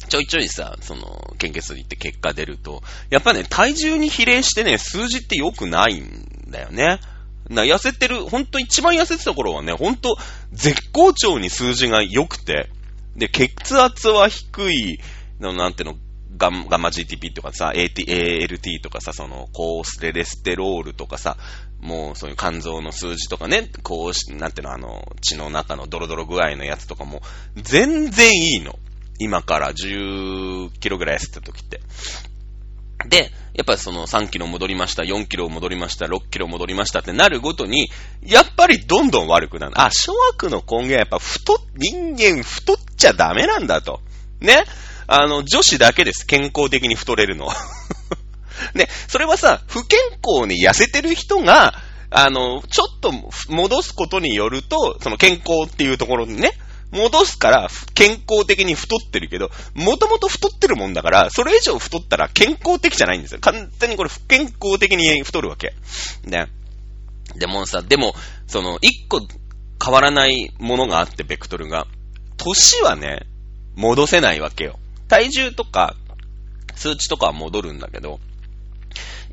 [0.08, 7.00] ちょいちょいさ、その、献血行って結果出ると、やっぱね、体重に比例してね、数字って良くないんだよね。
[7.48, 10.16] な、痩せてる、ほんと一番痩せてた頃はね、ほんと
[10.52, 12.70] 絶好調に数字が良くて、
[13.16, 14.98] で、血圧は低い、
[15.40, 15.98] の、なんていうの、
[16.36, 21.36] ガンガンマ GTP とかさ、AT、ALT とかさ、その、高レレステロールとかさ、
[21.80, 27.22] もうそういう肝臓の数字とかね、こうなんていうの、あの、血の中のドロドロ具合のやつとかも、
[27.56, 28.78] 全然いいの。
[29.18, 31.80] 今から10キロぐらい痩せた時って。
[33.08, 37.90] で、やっぱその3キロ戻りました、4キロ戻りました、6キロ戻りましたってなるごとに、
[38.22, 39.72] やっぱりどんどん悪くなる。
[39.80, 44.00] あ、諸悪の根源はやっぱ太っ、人間太っちゃダメなんだと。
[44.40, 44.64] ね。
[45.06, 46.26] あの、女子だけです。
[46.26, 47.48] 健康的に太れるの。
[48.74, 51.74] ね、それはさ、不健康に痩せてる人が、
[52.10, 53.12] あの、ちょっと
[53.48, 56.52] 戻すことによると、その健康っていうところにね、
[56.92, 63.40] 戻すから健康的に太ってるけど、もともと太ってるもんだから、それ以上太ったら健康的じゃないんですよ。
[63.40, 65.74] 完全にこれ不健康的に太るわけ。
[66.24, 66.48] ね。
[67.34, 68.14] でもさ、でも、
[68.46, 69.20] その、一個
[69.82, 71.86] 変わらないものがあって、ベクトルが。
[72.36, 73.26] 年はね、
[73.74, 74.78] 戻せないわけよ。
[75.08, 75.94] 体重とか、
[76.74, 78.20] 数値とかは戻るんだけど、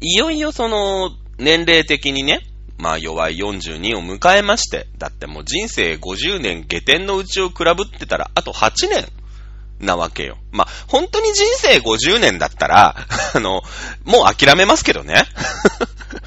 [0.02, 2.42] いよいよその、年齢的にね、
[2.78, 9.08] まあ弱い42を迎えまして、だってもう人生50年下天のうちを比ぶってたら、あと8年
[9.80, 10.38] なわけよ。
[10.52, 12.96] まあ、本当に人生50年だったら、
[13.36, 13.62] あの、
[14.06, 15.26] もう諦めますけどね。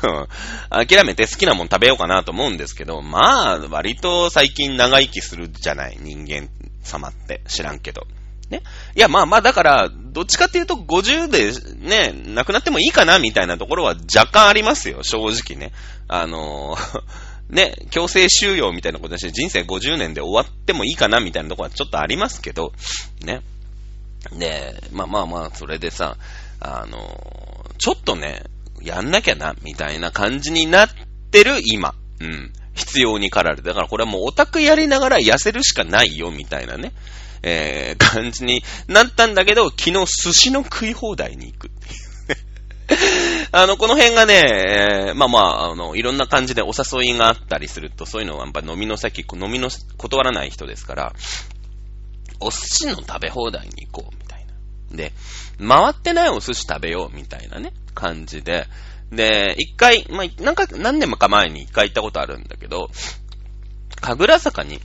[0.71, 6.49] 諦めて好きなもん食べようかなと思うんですけど、まあ、割と最近長生きするじゃない、人間
[6.83, 7.43] 様って。
[7.49, 8.07] 知らんけど。
[8.51, 8.63] ね。
[8.95, 15.73] いや、まあまあ、だから、どっちかっていうと50でね、亡くなってもいいかなみたいなところは若干ありますよ、正直ね。
[16.09, 17.03] あのー
[17.51, 22.73] ね、強制収容みたいなことだし、人生50年で終わってもいいかなみたいなところはちょっとありますけど、
[23.23, 23.43] ね。
[24.33, 26.17] で、まあまあまあ、それでさ、
[26.59, 28.43] あのー、ちょっとね、
[28.83, 30.89] やんなきゃな、みたいな感じになっ
[31.31, 31.95] てる今。
[32.21, 32.53] うん。
[32.75, 33.69] 必要に駆られて。
[33.69, 36.93] だからこれはもうオタクやりながら痩せるしかないよ、みたいなね。
[37.43, 42.07] えー、 感じになったんだけど、昨日寿司の食い放題に行くっていう。
[43.53, 51.13] あの、この辺がね、えー、まあまあ、あの、いろんな感じでお誘いがあったりすると、そういうのはやっぱ飲みの先、飲みの、断らない人ですから、
[52.41, 54.47] お寿司の食べ放題に行こう、みたい
[54.91, 54.97] な。
[54.97, 55.13] で、
[55.59, 58.69] 回ってないお寿司食べよう、みたいなね、感じで、
[59.11, 62.91] で、一回、まあ、なんか、何年もか前に一回行ったことあるんだけど、
[64.01, 64.81] 神楽坂に、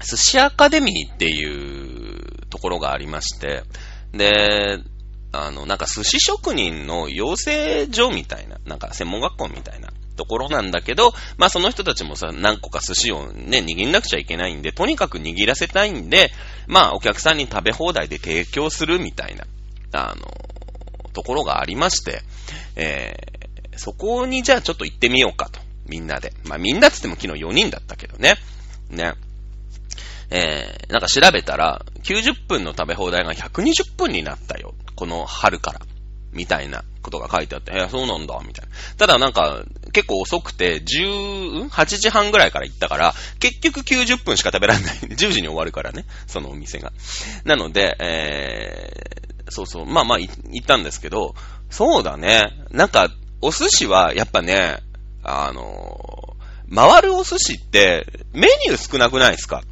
[0.00, 3.62] 寿司アカデミーっていうところがありまして、
[4.12, 4.78] で、
[5.32, 16.30] あの、なんか寿司職人の養成所みたいな、なんか専門学校みたいなところなんだけど、まあその人たちもさ、何個か寿司をね、握んなくちゃいけないんで、とにかく握らせたいんで、
[16.66, 19.44] まあお客さんに食べ放題で提供するみたいな、
[19.92, 20.22] あの、
[21.12, 22.22] ところがありまして、
[22.76, 25.60] えー、そこにじゃあちょっと行ってみようかと。
[25.86, 26.32] みんなで。
[26.44, 28.36] まあみんなつっても昨日4人だったけどね。
[28.90, 29.14] ね。
[30.30, 34.74] えー、なんか調べたら、90分の食べ放題が120分になったよ。
[34.96, 35.80] この春から。
[36.32, 38.72] みたいなことが書いてあって、えー、そうなんだ、みたいな。
[38.98, 44.96] ただなんか、結構遅くて、10、8時半ぐらいから行ったから、結局90分しか食べられない。
[45.14, 46.92] 10時に終わるからね、そのお店が。
[47.44, 51.36] なので、えー、そうそう、まあまあ、行ったんですけど、
[51.70, 52.50] そうだね。
[52.70, 53.10] なんか、
[53.40, 54.78] お寿司は、やっぱね、
[55.22, 59.62] あのー、回るお寿司って、メニュー少なくないですか？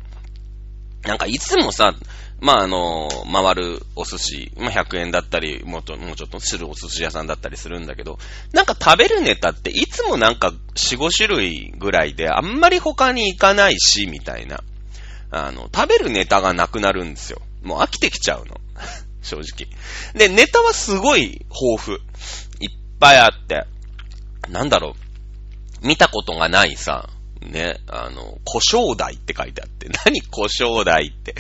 [1.05, 1.95] なんかいつもさ、
[2.41, 8.19] まあ、あの、回るお寿司、まあ、100円だったり、もうちょもうちょっとするお寿司屋さんだったりするんだけど、
[8.53, 14.65] なんか食べるネタっていつもなんか4、5種類ぐらいで、あんまり他に行かないし、みたいな。
[15.31, 17.41] あの、食べるネタがなくなるんですよ。
[17.63, 18.57] もう飽きてきちゃうの。
[19.23, 19.69] 正直。
[20.15, 21.97] で、ネタはすごい豊富。
[22.61, 23.67] いっぱいあって。
[24.49, 24.97] なんだろ
[25.83, 25.87] う。
[25.87, 27.09] 見たことがないさ、
[27.51, 31.35] ね、あの、胡椒台って書いてあって、 何胡椒台って？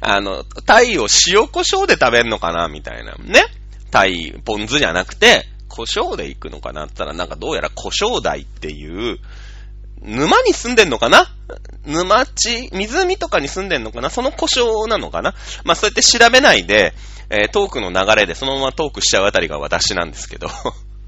[0.00, 2.68] あの、タイを塩胡椒で食べんのかな？
[2.68, 3.14] みたいな。
[3.14, 3.44] ね？
[3.90, 6.84] タイ、ポン酢じゃなくて、胡椒で行くのかな？
[6.84, 9.18] って言ったら、なんかどうやら胡椒台っていう、
[10.02, 11.26] 沼に住んでんのかな？
[11.84, 14.10] 沼地、湖とかに住んでんのかな？
[14.10, 15.34] その故障なのかな？
[15.64, 16.94] まあそうやって調べないで、
[17.30, 20.48] えー、トークの流れでそのままトークしちゃうあたりが私なんですけど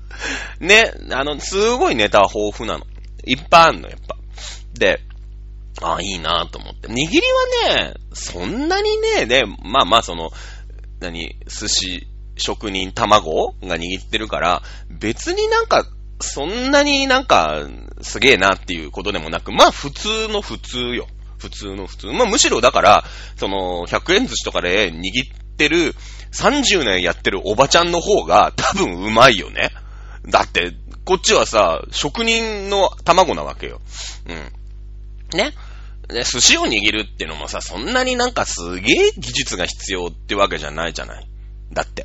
[0.61, 2.87] ね、あの、すごいネタは豊富なの。
[3.25, 4.17] いっぱいあんの、やっぱ。
[4.75, 5.01] で、
[5.83, 6.89] あ、いいなと思って。
[6.89, 7.21] 握り
[7.67, 10.31] はね、そんなにね、で、まあまあその、
[11.01, 15.85] 何、寿司職人卵が握ってるから、別になんか、
[16.21, 17.69] そんなになんか、
[18.03, 21.07] すげえなっていうことでもなく、まあ普通の普通よ。
[21.39, 22.07] 普通の普通。
[22.09, 23.05] まあむしろだから、
[23.37, 25.95] その、100円寿司とかで握ってる、
[26.33, 29.71] 30年やってるおばちゃんの方が多分うまいよね。
[30.29, 30.73] だって、
[31.09, 33.81] こっちはさ、職人の卵なわけよ。
[34.29, 35.39] うん。
[35.39, 35.55] ね。
[36.07, 41.27] で、寿司を握るってのもさ、そんなになんかすげえ技術が必要ってわけじゃないじゃない。
[41.73, 42.05] だって。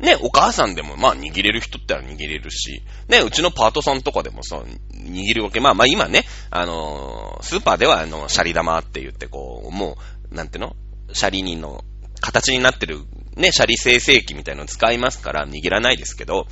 [0.00, 4.60] ね、お母さんでもまあ握れる人ってのは握れるし、ね、うちのパートさんとかでもさ、
[4.94, 5.60] 握るわけ。
[5.60, 9.96] まあまあ今ね、あのー、スーパーではあの、シャリ玉って言ってこう、も
[10.32, 10.74] う、なんていうの？
[11.12, 11.84] シャリ人の
[12.20, 12.98] 形になってる、
[13.36, 16.48] ね、シャリ生成器みたいなの使いますから握らないですけど、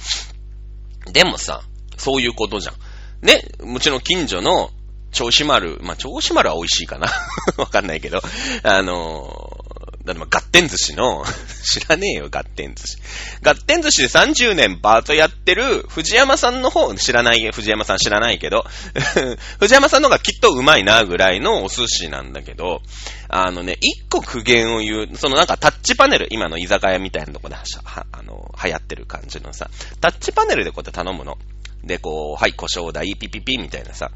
[1.13, 1.65] でもさ、
[1.99, 2.75] そういうことじゃん。
[3.27, 4.71] ね、うちの近所の
[5.13, 7.09] 銚子丸、まあ、銚子丸は美味しいかな
[7.57, 8.23] わかんないけど、
[8.63, 11.25] あのー、だってま、ガッテン寿司の
[11.65, 12.99] 知らねえよ、ガッテン寿司。
[13.43, 18.65] ガッテン寿司で30年バートやってる藤山さんの方、知らない藤山さん知らないけど、
[19.61, 22.81] 藤山さんの方がきっとうまいな、ぐらいのお寿司なんだけど、
[23.29, 27.63] あのね、一個苦言を言う、そのなんかタッチパネル、今の居酒屋みたいなとこでは、
[28.13, 29.69] あの、流行ってる感じのさ、
[30.01, 31.37] タッチパネルでこうやって頼むの。
[31.85, 34.11] で、こう、はい、胡椒だ、いピピピみたいなさ、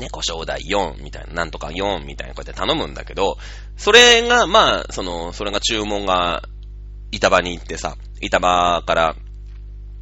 [0.00, 3.36] ね、胡椒代4みたいな、なんとか4みたいなこうやって頼むんだけど、
[3.76, 6.42] それが、まあ、その、それが注文が、
[7.12, 9.16] 板場に行ってさ、板場から、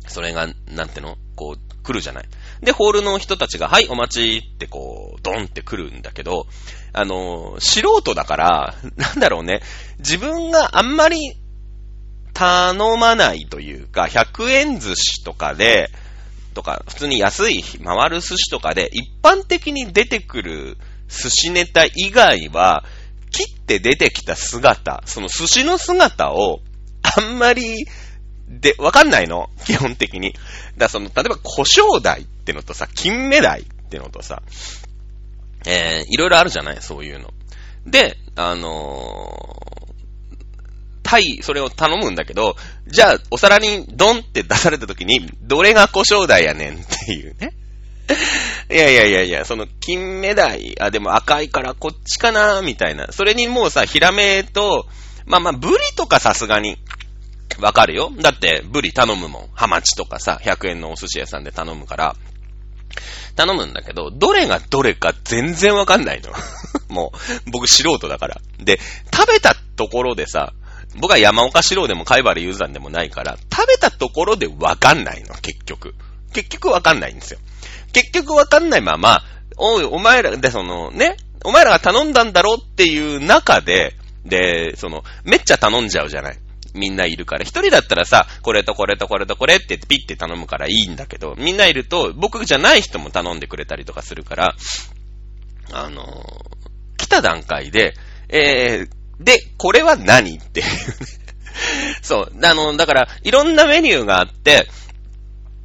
[0.07, 2.29] それが、なんてのこう、来るじゃない。
[2.63, 6.47] で、ホールの人たちが、はい、お待ちってこう、ドンって来るんだけど、
[6.93, 9.61] あの、素人だから、なんだろうね、
[9.99, 11.35] 自分があんまり
[12.33, 15.91] 頼まないというか、100円寿司とかで、
[16.53, 22.85] とか、普通に安い回る寿司とかで、一般的に出てくる寿司ネタ以外は、
[23.31, 26.61] 切って出てきた姿、その寿司の姿を、
[27.17, 27.87] あんまり、
[28.49, 29.49] で、わかんないの？
[29.65, 30.35] 基本的に。
[30.77, 34.43] だその、例えば、胡椒台ってのとさ、金目台ってのとさ、
[35.65, 36.83] えー、いろいろあるじゃない？
[36.83, 37.31] そういうの。
[37.87, 39.57] で、あの
[41.13, 47.53] タイ、それを頼むんだけど、じゃあ、お皿にドンって出された時に、どれが胡椒台やねんっていうね。
[48.73, 53.09] いやいやいやいや、その金目鯛、あ、でも赤いからこっちかな、みたいな。
[53.11, 54.87] それにもうさ、ヒラメと、
[55.27, 56.79] まあまあ、ブリとかさすがに、
[57.61, 58.11] わかるよ。
[58.19, 59.49] だって、ブリ頼むもん。
[59.53, 62.17] ハマチとかさ、100円のお寿司屋さんで頼むから、
[63.37, 66.31] 頼むんだけど、どれがどれか全然わかんないの。
[66.89, 67.13] も
[67.47, 68.41] う、僕素人だから。
[68.59, 68.81] で、
[69.15, 70.55] 食べたところでさ、
[70.97, 75.95] 僕は山岡四郎でも貝原雄山でもないから、食べたところでわかんないの、結局。
[76.33, 77.41] 結局わかんないんですよ。
[77.93, 79.23] 結局わかんないまま、
[79.57, 86.39] おい、お前ら、で、その、ね、お前らが頼んだんだろうっていう中で、で、その、めっちゃ頼んじゃうじゃない。
[86.75, 87.45] みんないるから。
[87.45, 94.55] 一人だったらさ、これとこれとこれとこれってピッて頼むからいいんだけど、みんないると、僕じゃない人も頼んでくれたりとかするから、
[95.73, 97.95] あのー、来た段階で、
[98.29, 100.73] えー、で、これは何っていうね
[102.03, 102.33] そう。
[102.43, 104.69] あの、だから、いろんなメニューがあって、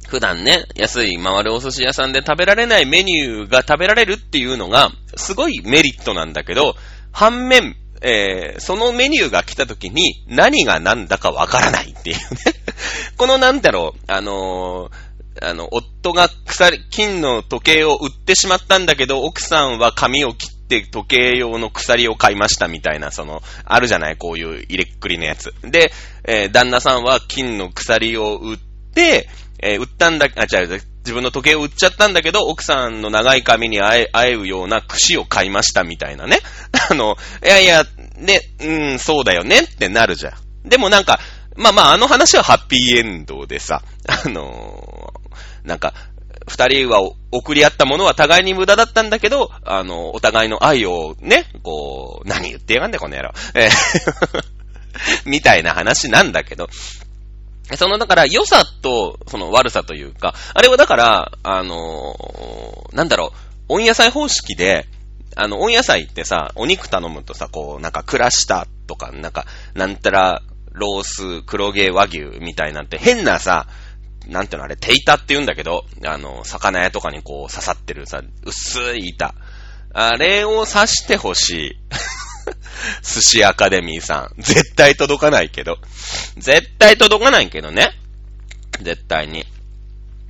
[0.08, 6.76] 普段ね、安い回るお寿司屋さんで食べられないメニューが食べられるっていうのが、すごいメリットなんだけど、
[7.12, 12.22] 反面、えー、そのメニューが来た時に何が何だかわからないっていうね
[13.18, 25.52] このなんだろう、あのー、あの、夫が鎖、金の時計を売ってしまったんだけど、奥さんは髪を切って時計用の鎖を買いましたみたいな、その、あるじゃない、こういう入れっくりのやつ。
[25.62, 25.90] で、
[26.24, 28.58] えー、旦那さんは金の鎖を売っ
[28.94, 29.28] て、
[29.60, 36.40] えー、売ったんだ、あ、違う、自分の時計を売っちゃったんだけど、奥さんの長い髪に会え、会えうような櫛を買いましたみたいなね。
[36.90, 37.84] あの、いやいや、
[38.16, 39.60] ね、うん、そうだよね？
[39.60, 40.30] ってなるじゃ
[40.64, 40.68] ん。
[40.68, 41.18] でもなんか、
[41.56, 45.94] まあまあ、あの話はハッピーエンドでさ、あのー、なんか、
[46.48, 53.32] 二人は送り合ったものは互いに無駄だったんだけど、あの、お互いの愛をね、こう、何言ってやがんだよ、この野郎。
[53.54, 54.58] えー
[55.24, 56.68] みたいな話なんだけど、
[57.76, 63.32] その、だから、良さと、その悪さというか、あれはだから、あのー、なんだろ
[63.68, 64.86] う、温野菜方式で、
[65.36, 73.66] あの、温野菜ってさ、お肉頼むとさ、こう、なんか、暮らしたとか、なんか、なんたら、ロース、黒毛和牛みたいなんて変なさ、
[74.28, 79.34] なんていうのあれ、手板って言うんだけど、あの、魚屋とかにこう刺さってるさ、薄い板。
[79.94, 81.76] あれを刺してほしい。
[83.02, 84.40] 寿司アカデミーさん。
[84.40, 85.78] 絶対届かないけど。
[86.36, 87.92] 絶対届かないけどね。
[88.82, 89.46] 絶対に。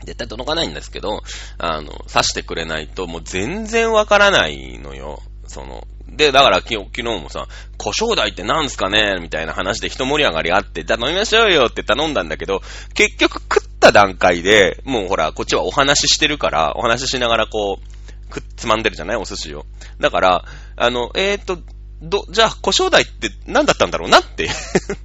[0.05, 1.23] 絶対届かないんですけど、
[1.59, 5.21] あの、刺してくれないともう全然わからないのよ。
[5.47, 9.19] その、で、だから昨日もさ、胡椒台って何すかね？
[9.21, 12.63] みたいな話で一盛り上がりあって、頼みましょうよって頼んだんだけど、
[12.95, 19.17] 結局食っった段階で、もうほら、こっちはお話ししてるから、お話ししながらこう、くっつまんでるじゃない？
[19.17, 19.65] お寿司を。
[20.01, 20.45] だから、
[20.77, 21.59] あの、えー、っと、
[22.03, 24.49] ど、じゃあ、胡椒台って何だったんだろうなって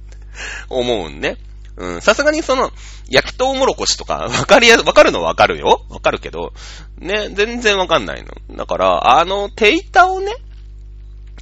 [0.68, 1.38] 思うんね。
[1.76, 2.70] うん、さすがにその、
[3.08, 6.52] 焼きとうもろこしとか、わかりや、わかるのはわかるよわかるけど、
[6.98, 8.56] ね、全然わかんないの。
[8.56, 10.32] だから、あの、手板をね、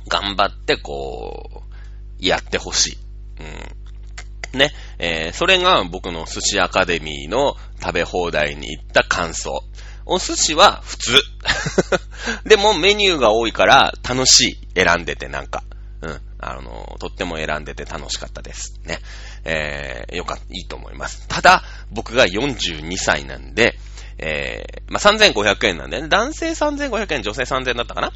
[0.09, 1.75] 頑張ってこう、
[2.19, 2.99] やってほしい。
[3.41, 3.82] うん。
[4.55, 9.63] ね、えー、それが僕の寿司アカデミーの食べ放題に行った感想。
[10.05, 11.13] お寿司は普通。
[12.49, 14.59] でもメニューが多いから楽しい。
[14.75, 15.63] 選んでてなんか。
[16.01, 16.21] うん。
[16.39, 18.81] あの、とっても選んでて楽しかったです。
[18.85, 18.99] ね。
[19.45, 21.27] えー、よかった、いいと思います。
[21.29, 23.79] ただ、僕が42歳なんで、
[24.19, 28.13] えー、まあ、3500円なんで、ね、男性3500円、女性3000円だったかな？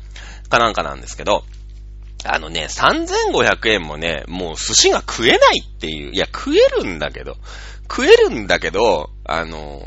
[0.48, 1.44] かなんかなんですけど、
[2.24, 7.36] あのね、3500円もね、もう寿司が食えないっていう、いや、食えるんだけど、
[7.82, 9.82] 食えるんだけど、あの、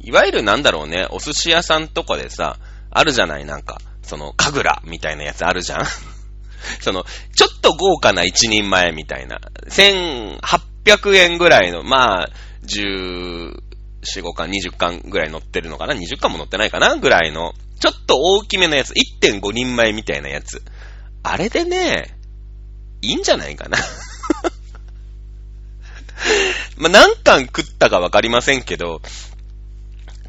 [0.00, 2.58] いわゆるなんだろうね、お寿司屋さんとかでさ、
[2.90, 5.84] あるじゃない、なんか、その、神楽みたいなやつあるじゃん
[6.80, 7.04] その、
[7.34, 9.40] ちょっと豪華な一人前みたいな。
[9.68, 12.28] 1800円ぐらいの、まあ、
[12.66, 13.54] 14、
[14.02, 16.96] 5巻、20巻ぐらい乗ってるのかな ?20 巻も乗ってないかな？
[16.96, 20.62] ぐらいの、ちょっと大きめのやつ、1.5人前みたいなやつ。
[21.22, 22.18] あれでね、
[23.02, 23.78] いいんじゃないかな
[26.76, 29.00] ま、何巻食ったかわかりませんけど、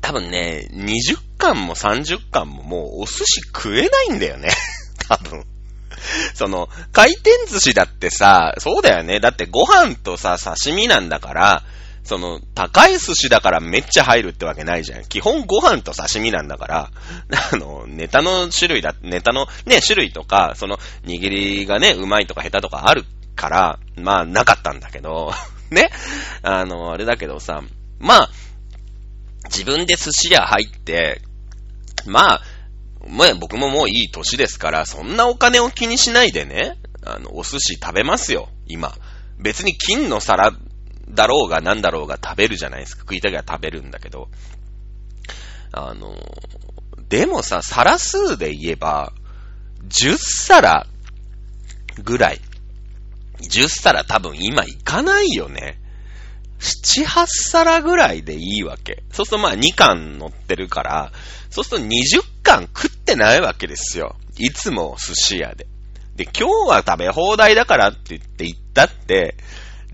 [0.02, 4.50] 多分ね、20巻も30巻ももうお寿司食えないんだよね。
[5.08, 5.46] 多分。
[6.34, 9.20] その、回転寿司だってさ、そうだよね。
[9.20, 11.64] だってご飯とさ、刺身なんだから、
[12.10, 15.03] その、高い寿司だからめっちゃ入るってわけないじゃん。
[15.03, 16.91] 基本ご飯と刺身なんだから、
[17.53, 23.05] あの、ネタの種類だ、ネタのね、種類とか、その、握りがね、うまいとか下手とかある
[23.36, 25.32] から、まあ、なかったんだけど、
[25.70, 25.91] ね。
[26.41, 27.62] あの、あれだけどさ、
[27.99, 28.30] まあ、
[29.45, 31.22] 自分で寿司屋入って、
[32.07, 32.41] まあ、
[33.07, 38.95] まあ、僕ももういい年ですから、そんなお金を気にしないでね、あの、お寿司食べますよ、今。
[39.38, 40.53] 別に金の皿
[41.12, 43.01] だろうが何だろうが食べるじゃないですか。
[43.01, 44.30] 食いたきゃ食べるんだけど。
[45.72, 46.16] あの、
[47.10, 49.14] でもさ、皿数で言えば、
[49.88, 50.86] 10皿
[52.03, 52.41] ぐらい。
[53.41, 55.80] 10皿多分今いかないよね。
[56.60, 59.03] 7、8皿ぐらいでいいわけ。
[59.12, 61.12] そうするとまあ2貫乗ってるから、
[61.49, 64.16] そうすると20貫食ってないわけですよ。
[64.38, 65.68] いつも寿司屋で。
[66.16, 69.36] で、今日は食べ放題だからって言って行ったって、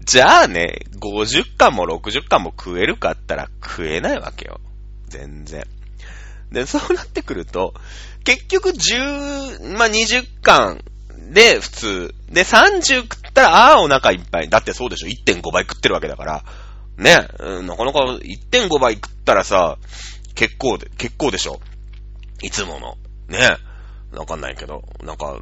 [0.05, 4.59] じゃあね、50巻も60巻も食えるかったら食えないわけよ。
[5.07, 5.63] 全然。
[6.51, 7.73] で、そうなってくると、
[8.23, 10.83] 結局10、まあ、20巻
[11.31, 12.15] で普通。
[12.29, 14.49] で、30食ったら、ああ、お腹いっぱい。
[14.49, 15.07] だってそうでしょ。
[15.07, 16.43] 1.5倍食ってるわけだから。
[16.97, 19.77] ね、うん、なかなか1.5倍食ったらさ、
[20.35, 21.59] 結構で、結構でしょ。
[22.41, 22.95] いつもの。
[23.27, 23.57] ね。
[24.11, 25.39] わかんないけど、なんか、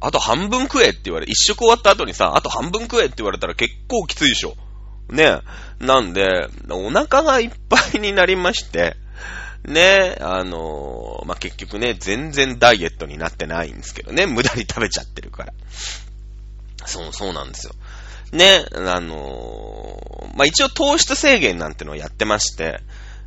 [0.00, 4.54] あと半分食えって言われ、一食終わった後にさ、あと半分食えって言われたら結構きついでしょ。
[5.10, 5.40] ね。
[5.78, 8.96] なんで、お腹がいっぱいになりまして、
[9.64, 15.52] ね、あのー、まあ、結局ね、全然ダイエットになってないんですけどね、無駄に食べちゃってるから。
[16.86, 17.74] そう、そうなんですよ。
[18.32, 22.80] ね、あのー、まあ、一応糖質制限なんてのをやってまして、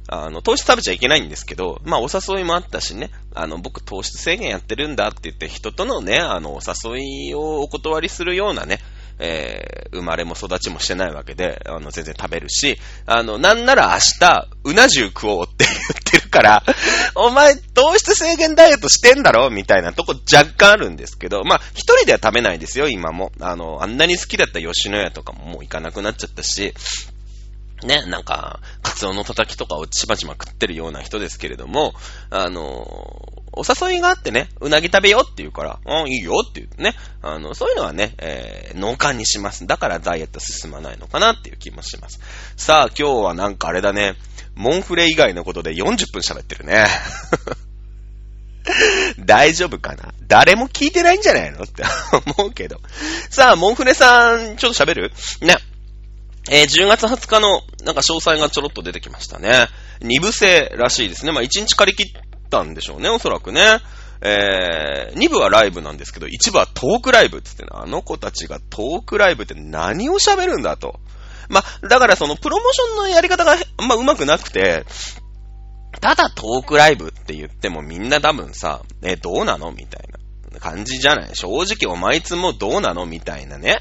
[0.07, 8.79] あの、糖質食べちゃいけないんですけど、まあ、お誘いもあったしね、あの、僕糖質制限やってるんだって言って、人とのね、あの、お誘いをお断りするようなね、
[9.19, 16.63] えー、生まれも育ちもしてないわけで、あの、全然食べるし、あの、なんなら明日、うな重食おうって言ってるから、
[17.15, 19.49] お前、糖質制限ダイエットしてんだろ？
[19.49, 23.31] みたいなとこ若干あるんですけど、まあ、一人では食べないですよ、今も。
[23.39, 26.73] あの、あんなに好きだった吉野家とかももう行かなくなっちゃったし、
[27.83, 31.93] ね、なんか、カツオの叩きとかをちまちま食ってるような人ですけれども、
[32.29, 32.63] あの、
[33.55, 39.67] お誘いがあってね、うなぎ食べよって言うから、うん、いいよって言ってね、あの、そういうのはね、えー、脳幹にします。
[39.67, 42.19] だからダイエット進まないのかなっていう気もします。
[42.57, 44.15] さあ、今日はなんかあれだね、
[44.55, 46.87] モンフレ以外のことで40分喋ってるね。
[49.19, 50.13] 大丈夫かな？
[50.27, 51.63] 誰も聞いてないんじゃないの？
[51.63, 51.83] って
[52.37, 52.79] 思うけど。
[53.29, 55.11] さあ、モンフレさん、ちょっと喋る？
[55.41, 55.57] ね。
[56.49, 59.67] えー、10月20日の、なんか詳細がちょろっと出てきましたね。
[60.01, 61.31] 2部制らしいですね。
[61.31, 63.79] まあ、1日借り切ったんでしょうね、おそらくね。
[64.21, 70.99] えー、2部はライブなんですけど、1部はトークライブってってね、あの子たちがトークライブって何を喋るんだと。
[71.49, 74.85] まあ、だからそのプロモーションのやり方があんま上手くなくて、
[75.99, 80.07] ただトークライブって言ってもみんな多分さ、え、どうなのみたい
[80.51, 81.35] な感じじゃない？
[81.35, 83.79] 正直お前いつもどうなのみたいなね。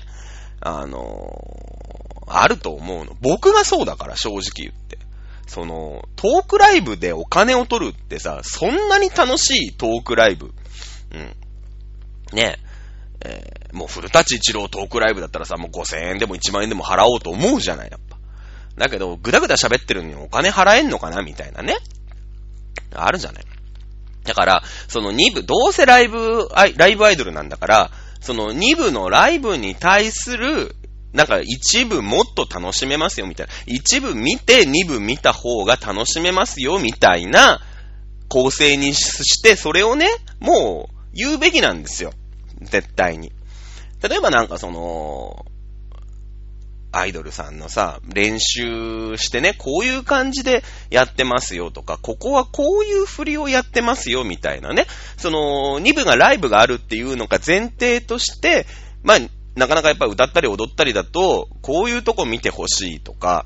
[0.60, 1.02] あの
[2.41, 3.16] あると思うの。
[3.20, 4.99] 僕がそうだから、正直言って。
[5.47, 10.53] その、トークライブでお金を取るってさ、そんなに楽しいトークライブ。
[11.12, 11.37] うん。
[12.33, 12.72] ねえ。
[13.24, 18.16] えー、もう古舘一郎トークライブだったらさ、もう5000円でも1万円でも払おうと思うじゃない、やっぱ。
[18.76, 21.22] だけど、ぐだぐだ喋ってるのにお金払えんのかな？
[21.22, 21.76] みたいなね。
[22.95, 23.45] あるじゃない。
[24.24, 30.74] だから、その2部、どうせライブ、ライブアイドルなんだから、その2部のライブに対する
[31.12, 33.52] なんか一部もっと楽しめますよみたいな。
[33.66, 37.60] 一部見て二部見た方が楽しめますよみたいな
[38.28, 40.08] 構成にして、それをね、
[40.40, 42.12] もう言うべきなんですよ。
[42.62, 43.32] 絶対に。
[44.02, 45.44] 例えばなんかその、
[46.94, 54.86] アイドルさんのさ、練習してね、こういう感じでやってますよとか、ここはこういう振りをやってますよみたいなね、
[55.16, 58.66] その、2部がライブがあるっていうのが前提として、
[59.02, 59.18] まあ、
[59.55, 63.44] なかなかやっぱ歌ったり踊ったりだと、こういうとこ見てほしいとか、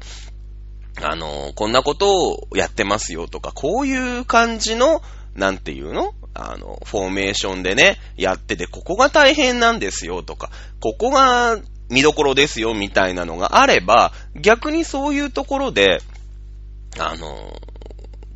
[1.03, 5.03] あの、こんなことをやってますよとか、こういう感じの、
[5.35, 6.15] なんていうの？
[6.33, 10.51] あの、フォーメーションでね、やってて、ここが大変なんですよとか、
[10.81, 11.59] ここが
[11.91, 16.01] 見どころですよみたいなのがあれば、逆にそういうところで、
[16.99, 17.53] あの、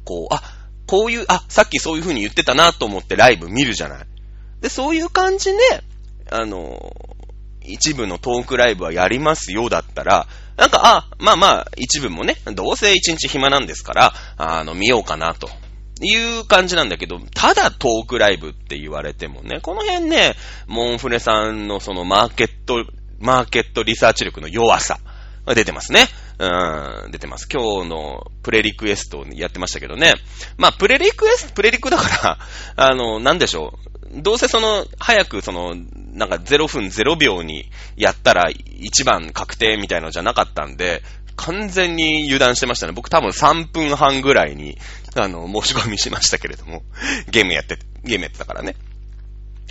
[0.05, 0.43] こう、あ、
[0.87, 4.07] こういう、あ、さっきそういう風に言ってたなと思ってライブ見るじゃない。
[4.61, 5.59] で、そういう感じで、
[6.31, 6.95] あの、
[7.73, 15.49] 一部のトークライブはやりますよだったら、なんか、あ、まあまあ、一部もね、どうせ一日暇なんですから、あの、見ようかなと。
[16.03, 20.35] いう感じなんだけど、ただトークライブって言われてもね、この辺ね、
[20.67, 22.87] モンフレさんのそのマーケット、
[23.19, 24.99] マーケットリサーチ力の弱さ
[25.45, 26.07] が出てますね。
[26.41, 27.47] うん、出てます。
[27.53, 30.15] 今日のプレリクエストやってましたけどね。
[30.57, 32.39] まあ、プレリクエスト、プレリクだから、
[32.89, 33.79] あの、なんでしょ
[34.17, 34.23] う。
[34.23, 41.03] どうせその、早くその、なんか0分0秒にやったら1番確定みたいのじゃなかったんで、
[41.37, 42.95] 完全に油断してましたね。
[42.95, 44.79] 僕多分3分半ぐらいに、
[45.17, 46.85] あの、申し込みしましたけれども、
[47.31, 48.77] ゲームやって、ゲームやってたからね。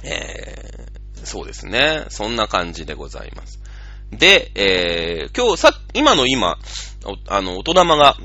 [0.03, 2.05] えー、そうですね。
[2.09, 3.58] そんな感じでございます。
[4.11, 6.57] で、えー、今日、さ、今の今、
[7.27, 8.17] あの、音玉が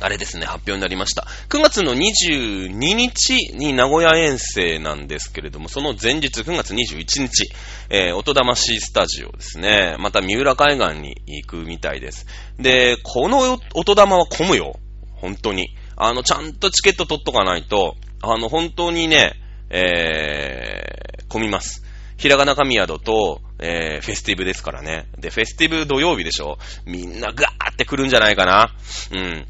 [0.00, 1.26] あれですね、発表になりました。
[1.48, 7.50] 9月の22日に名古屋遠征なんですけれども、その前日、9月21日、
[7.90, 9.96] えー、音魂スタジオですね。
[9.98, 12.26] また三浦海岸に行くみたいです。
[12.58, 14.78] で、この音玉は混むよ。
[15.14, 15.74] 本当に。
[15.96, 19.34] あの、ちゃんとチケット取っとかないと、あの、本当にね、
[19.70, 21.84] えー、混みます。
[22.16, 25.06] ひらがな神宿と、えー、フェスティブですからね。
[25.18, 26.58] で、フェスティブ土曜日でしょ？
[26.86, 28.74] みんなガーって来るんじゃないかな。
[29.12, 29.46] うん。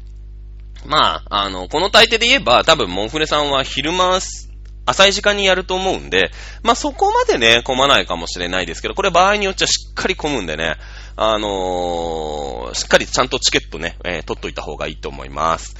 [0.85, 4.19] まあ、あの、この大抵で言えば、多分、モンフレさんは昼間、
[4.87, 6.29] 浅い時間にやると思うんで、
[6.61, 10.75] まあそこまでね、混まないかもしれないですけど、これ場合によっちゃしっかり混むんでね、
[11.15, 15.75] あのー、しっかりちゃんとチケットね、えー、取っといた方がいいと思います。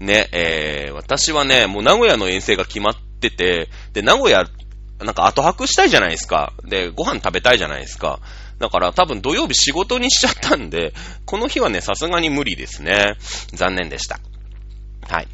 [0.00, 4.44] ね、えー、私はね、もう名古屋の遠征が決まってて、で、名古屋、
[5.00, 6.52] なんか後泊したいじゃないですか。
[6.64, 8.20] で、ご飯食べたいじゃないですか。
[8.58, 10.92] だから多分土曜日仕事にしちゃったんで、
[11.24, 13.16] この日はね、さすがに無理ですね。
[13.52, 14.18] 残念でした。
[15.08, 15.28] はい。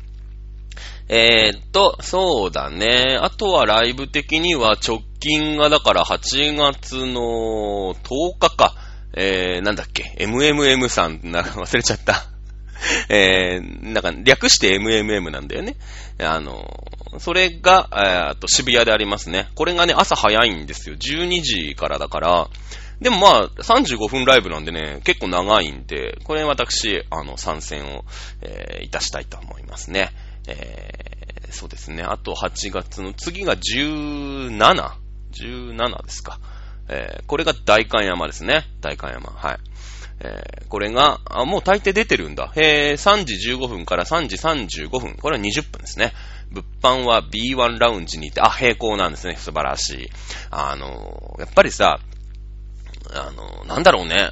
[1.08, 3.18] えー、っと、そうだね。
[3.20, 8.74] あとはライブ的には直近がだから8月の10日か。
[9.16, 12.33] えー、なんだっけ ?MMM さん、なんか、忘れちゃった。
[13.08, 15.76] えー、なんか略して MMM なんだよね。
[16.20, 19.48] あの、それが、えー、と渋谷でありますね。
[19.54, 20.96] これがね、朝早いんですよ。
[20.96, 22.48] 12時からだから、
[23.00, 28.04] でもまあ、35分ライブなんでね、結構長いんで、これ私、あの、参戦を、
[28.40, 30.12] えー、いたしたいと思いますね。
[30.46, 32.02] えー、そうですね。
[32.02, 36.38] あと8月の次が 17?17 ですか。
[36.88, 38.64] えー、これが大観山ですね。
[38.80, 39.30] 大観山。
[39.30, 39.58] はい。
[40.24, 42.50] えー、これが、あ、もう大抵出てるんだ。
[42.56, 45.16] へー、3時15分から3時35分。
[45.16, 46.14] これは20分ですね。
[46.50, 49.36] 物販は B1 ラウンジにいて、あ、並行なんですね。
[49.36, 50.10] 素晴らしい。
[50.50, 52.00] あのやっぱりさ、
[53.12, 54.30] あの、なんだろうね。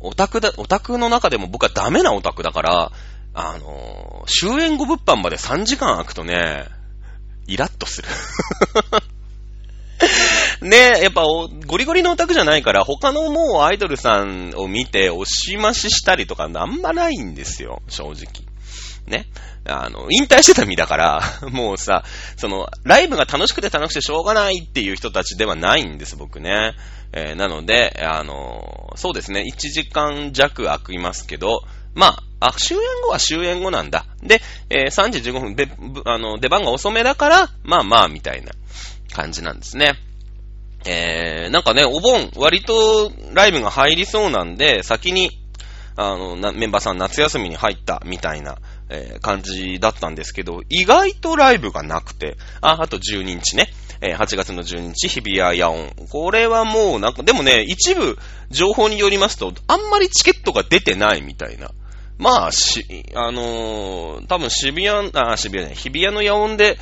[0.00, 2.92] オタクだ、オタクの中でも僕はダメなオタクだから、
[3.32, 6.66] あの、終演後物販まで3時間空くとね、
[7.46, 8.08] イラッとする。
[10.64, 11.22] ねやっぱ
[11.66, 18.54] ゴリゴリのオタクじゃないから、他のもうアイドルさんを見て押し増ししたりとかあんまないんですよ、正直。
[19.06, 19.26] ね。
[19.66, 22.04] あの、引退してた身だから、 もうさ、
[22.36, 26.74] その、ライブが楽しくて楽しくてしょうがないっていう人たちではないんです、僕ね。
[27.12, 31.62] えー、なので、あの、そうですね、1時間弱空きますけど、
[31.94, 34.06] まあ、あ、終演後は終演後なんだ。
[34.22, 35.68] で、えー、3時15分で、
[36.04, 38.52] あの、出番が遅めだから、まあまあ、みたいな
[39.12, 39.94] 感じなんですね。
[40.86, 45.30] えー、なんかね、お盆、割とライブが入りそうなんで、先に、
[45.96, 48.58] あの、メンバーさん夏休みに入ったみたいな、
[48.90, 53.68] えー、感じだったんですけど、意外とライブがなくて、あ、あと12日ね。
[54.00, 55.92] えー、8月の12日、日比谷野音。
[56.10, 58.18] これはもうなんか、でもね、一部
[58.50, 61.70] 情報によりますと、あんまりチケットが出てないみたいな。
[62.18, 66.78] まあ、し、あのー、多分渋谷、あ、渋谷ね、日比谷の野音で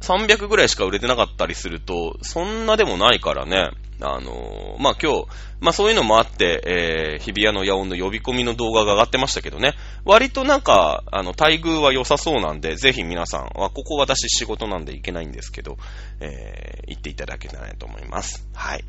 [0.00, 3.70] 300ぐらいしか売れてなかったりすると、そんなでもないからね。
[4.02, 5.26] あのー、まあ、今日、
[5.60, 9.74] まあ、そういうのもあって、えー、日比谷の野音の呼び込みの動画が上がってましたけどね。
[10.04, 15.76] 割となんか、あの、待遇は良さそうなんで、ぜひ皆さんは、ここ私仕事なんで行けないんですけど、
[16.20, 18.48] えー、行っていただけたらと思います。
[18.54, 18.84] はい。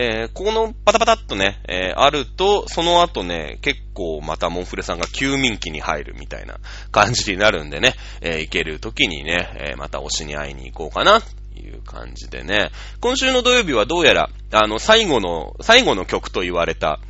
[0.00, 6.58] えー、ここのパタパタっとね、えー、あると、その後ね、結構またモンフレさんが休眠期に入るみたいな
[6.92, 11.20] 感じになるんでね、えー、行ける時にね、え、また推しに会いに行こうかな
[11.58, 12.70] いう感じでね。
[13.00, 17.00] 今週の土曜日はどうやら、あの、最後の、最後の曲と言われた、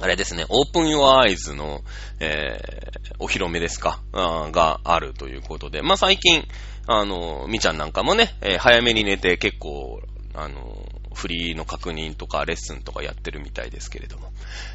[0.00, 1.82] あれですね、Open Your Eyes の、
[2.20, 6.46] えー、お披露目ですか、があるということで、まあ、最近、
[6.86, 10.00] あの、みちゃんなんかもね、えー、早めに寝て結構、
[10.34, 10.86] あの、
[11.18, 14.30] フリーの確認とかレッスンとかやってるみたいですけれども、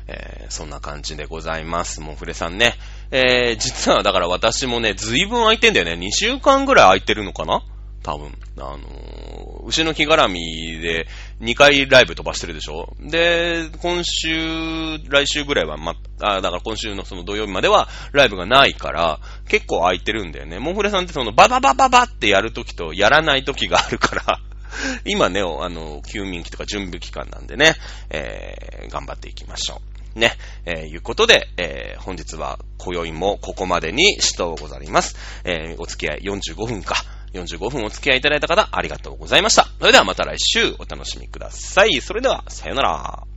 [0.07, 2.01] えー、そんな感じでございます。
[2.01, 2.75] モンフレさんね。
[3.11, 5.93] えー、実はだから私もね、ずいぶん空いてんだよね。
[5.93, 7.63] 2週間ぐらい空いてるのかな？
[8.03, 8.37] 多分。
[8.57, 11.07] あのー、牛の木絡みで
[11.41, 12.93] 2回ライブ飛ばしてるでしょ？
[12.99, 20.59] で、今週、来週ぐらいはま、あ、だから今週のその土曜日まではライブがないから、結構空いてるんだよね。
[20.59, 24.39] モンフレさんってそのバババババってやるときとやらないときがあるから
[25.05, 27.75] 今ね、あの、休眠期とか準備期間なんでね、
[28.09, 29.81] えー、頑張っていきましょ
[30.15, 30.19] う。
[30.19, 30.33] ね、
[30.65, 35.15] えー、いうことで、えー、本日は、今宵もここまでにしとうございます。
[35.43, 36.95] えー、お付き合い45分か。
[37.33, 39.67] 45分お付き合いいただいた方、ありがとうございました。
[39.79, 41.99] それではまた来週お楽しみください。
[42.01, 43.32] それでは、さよなら。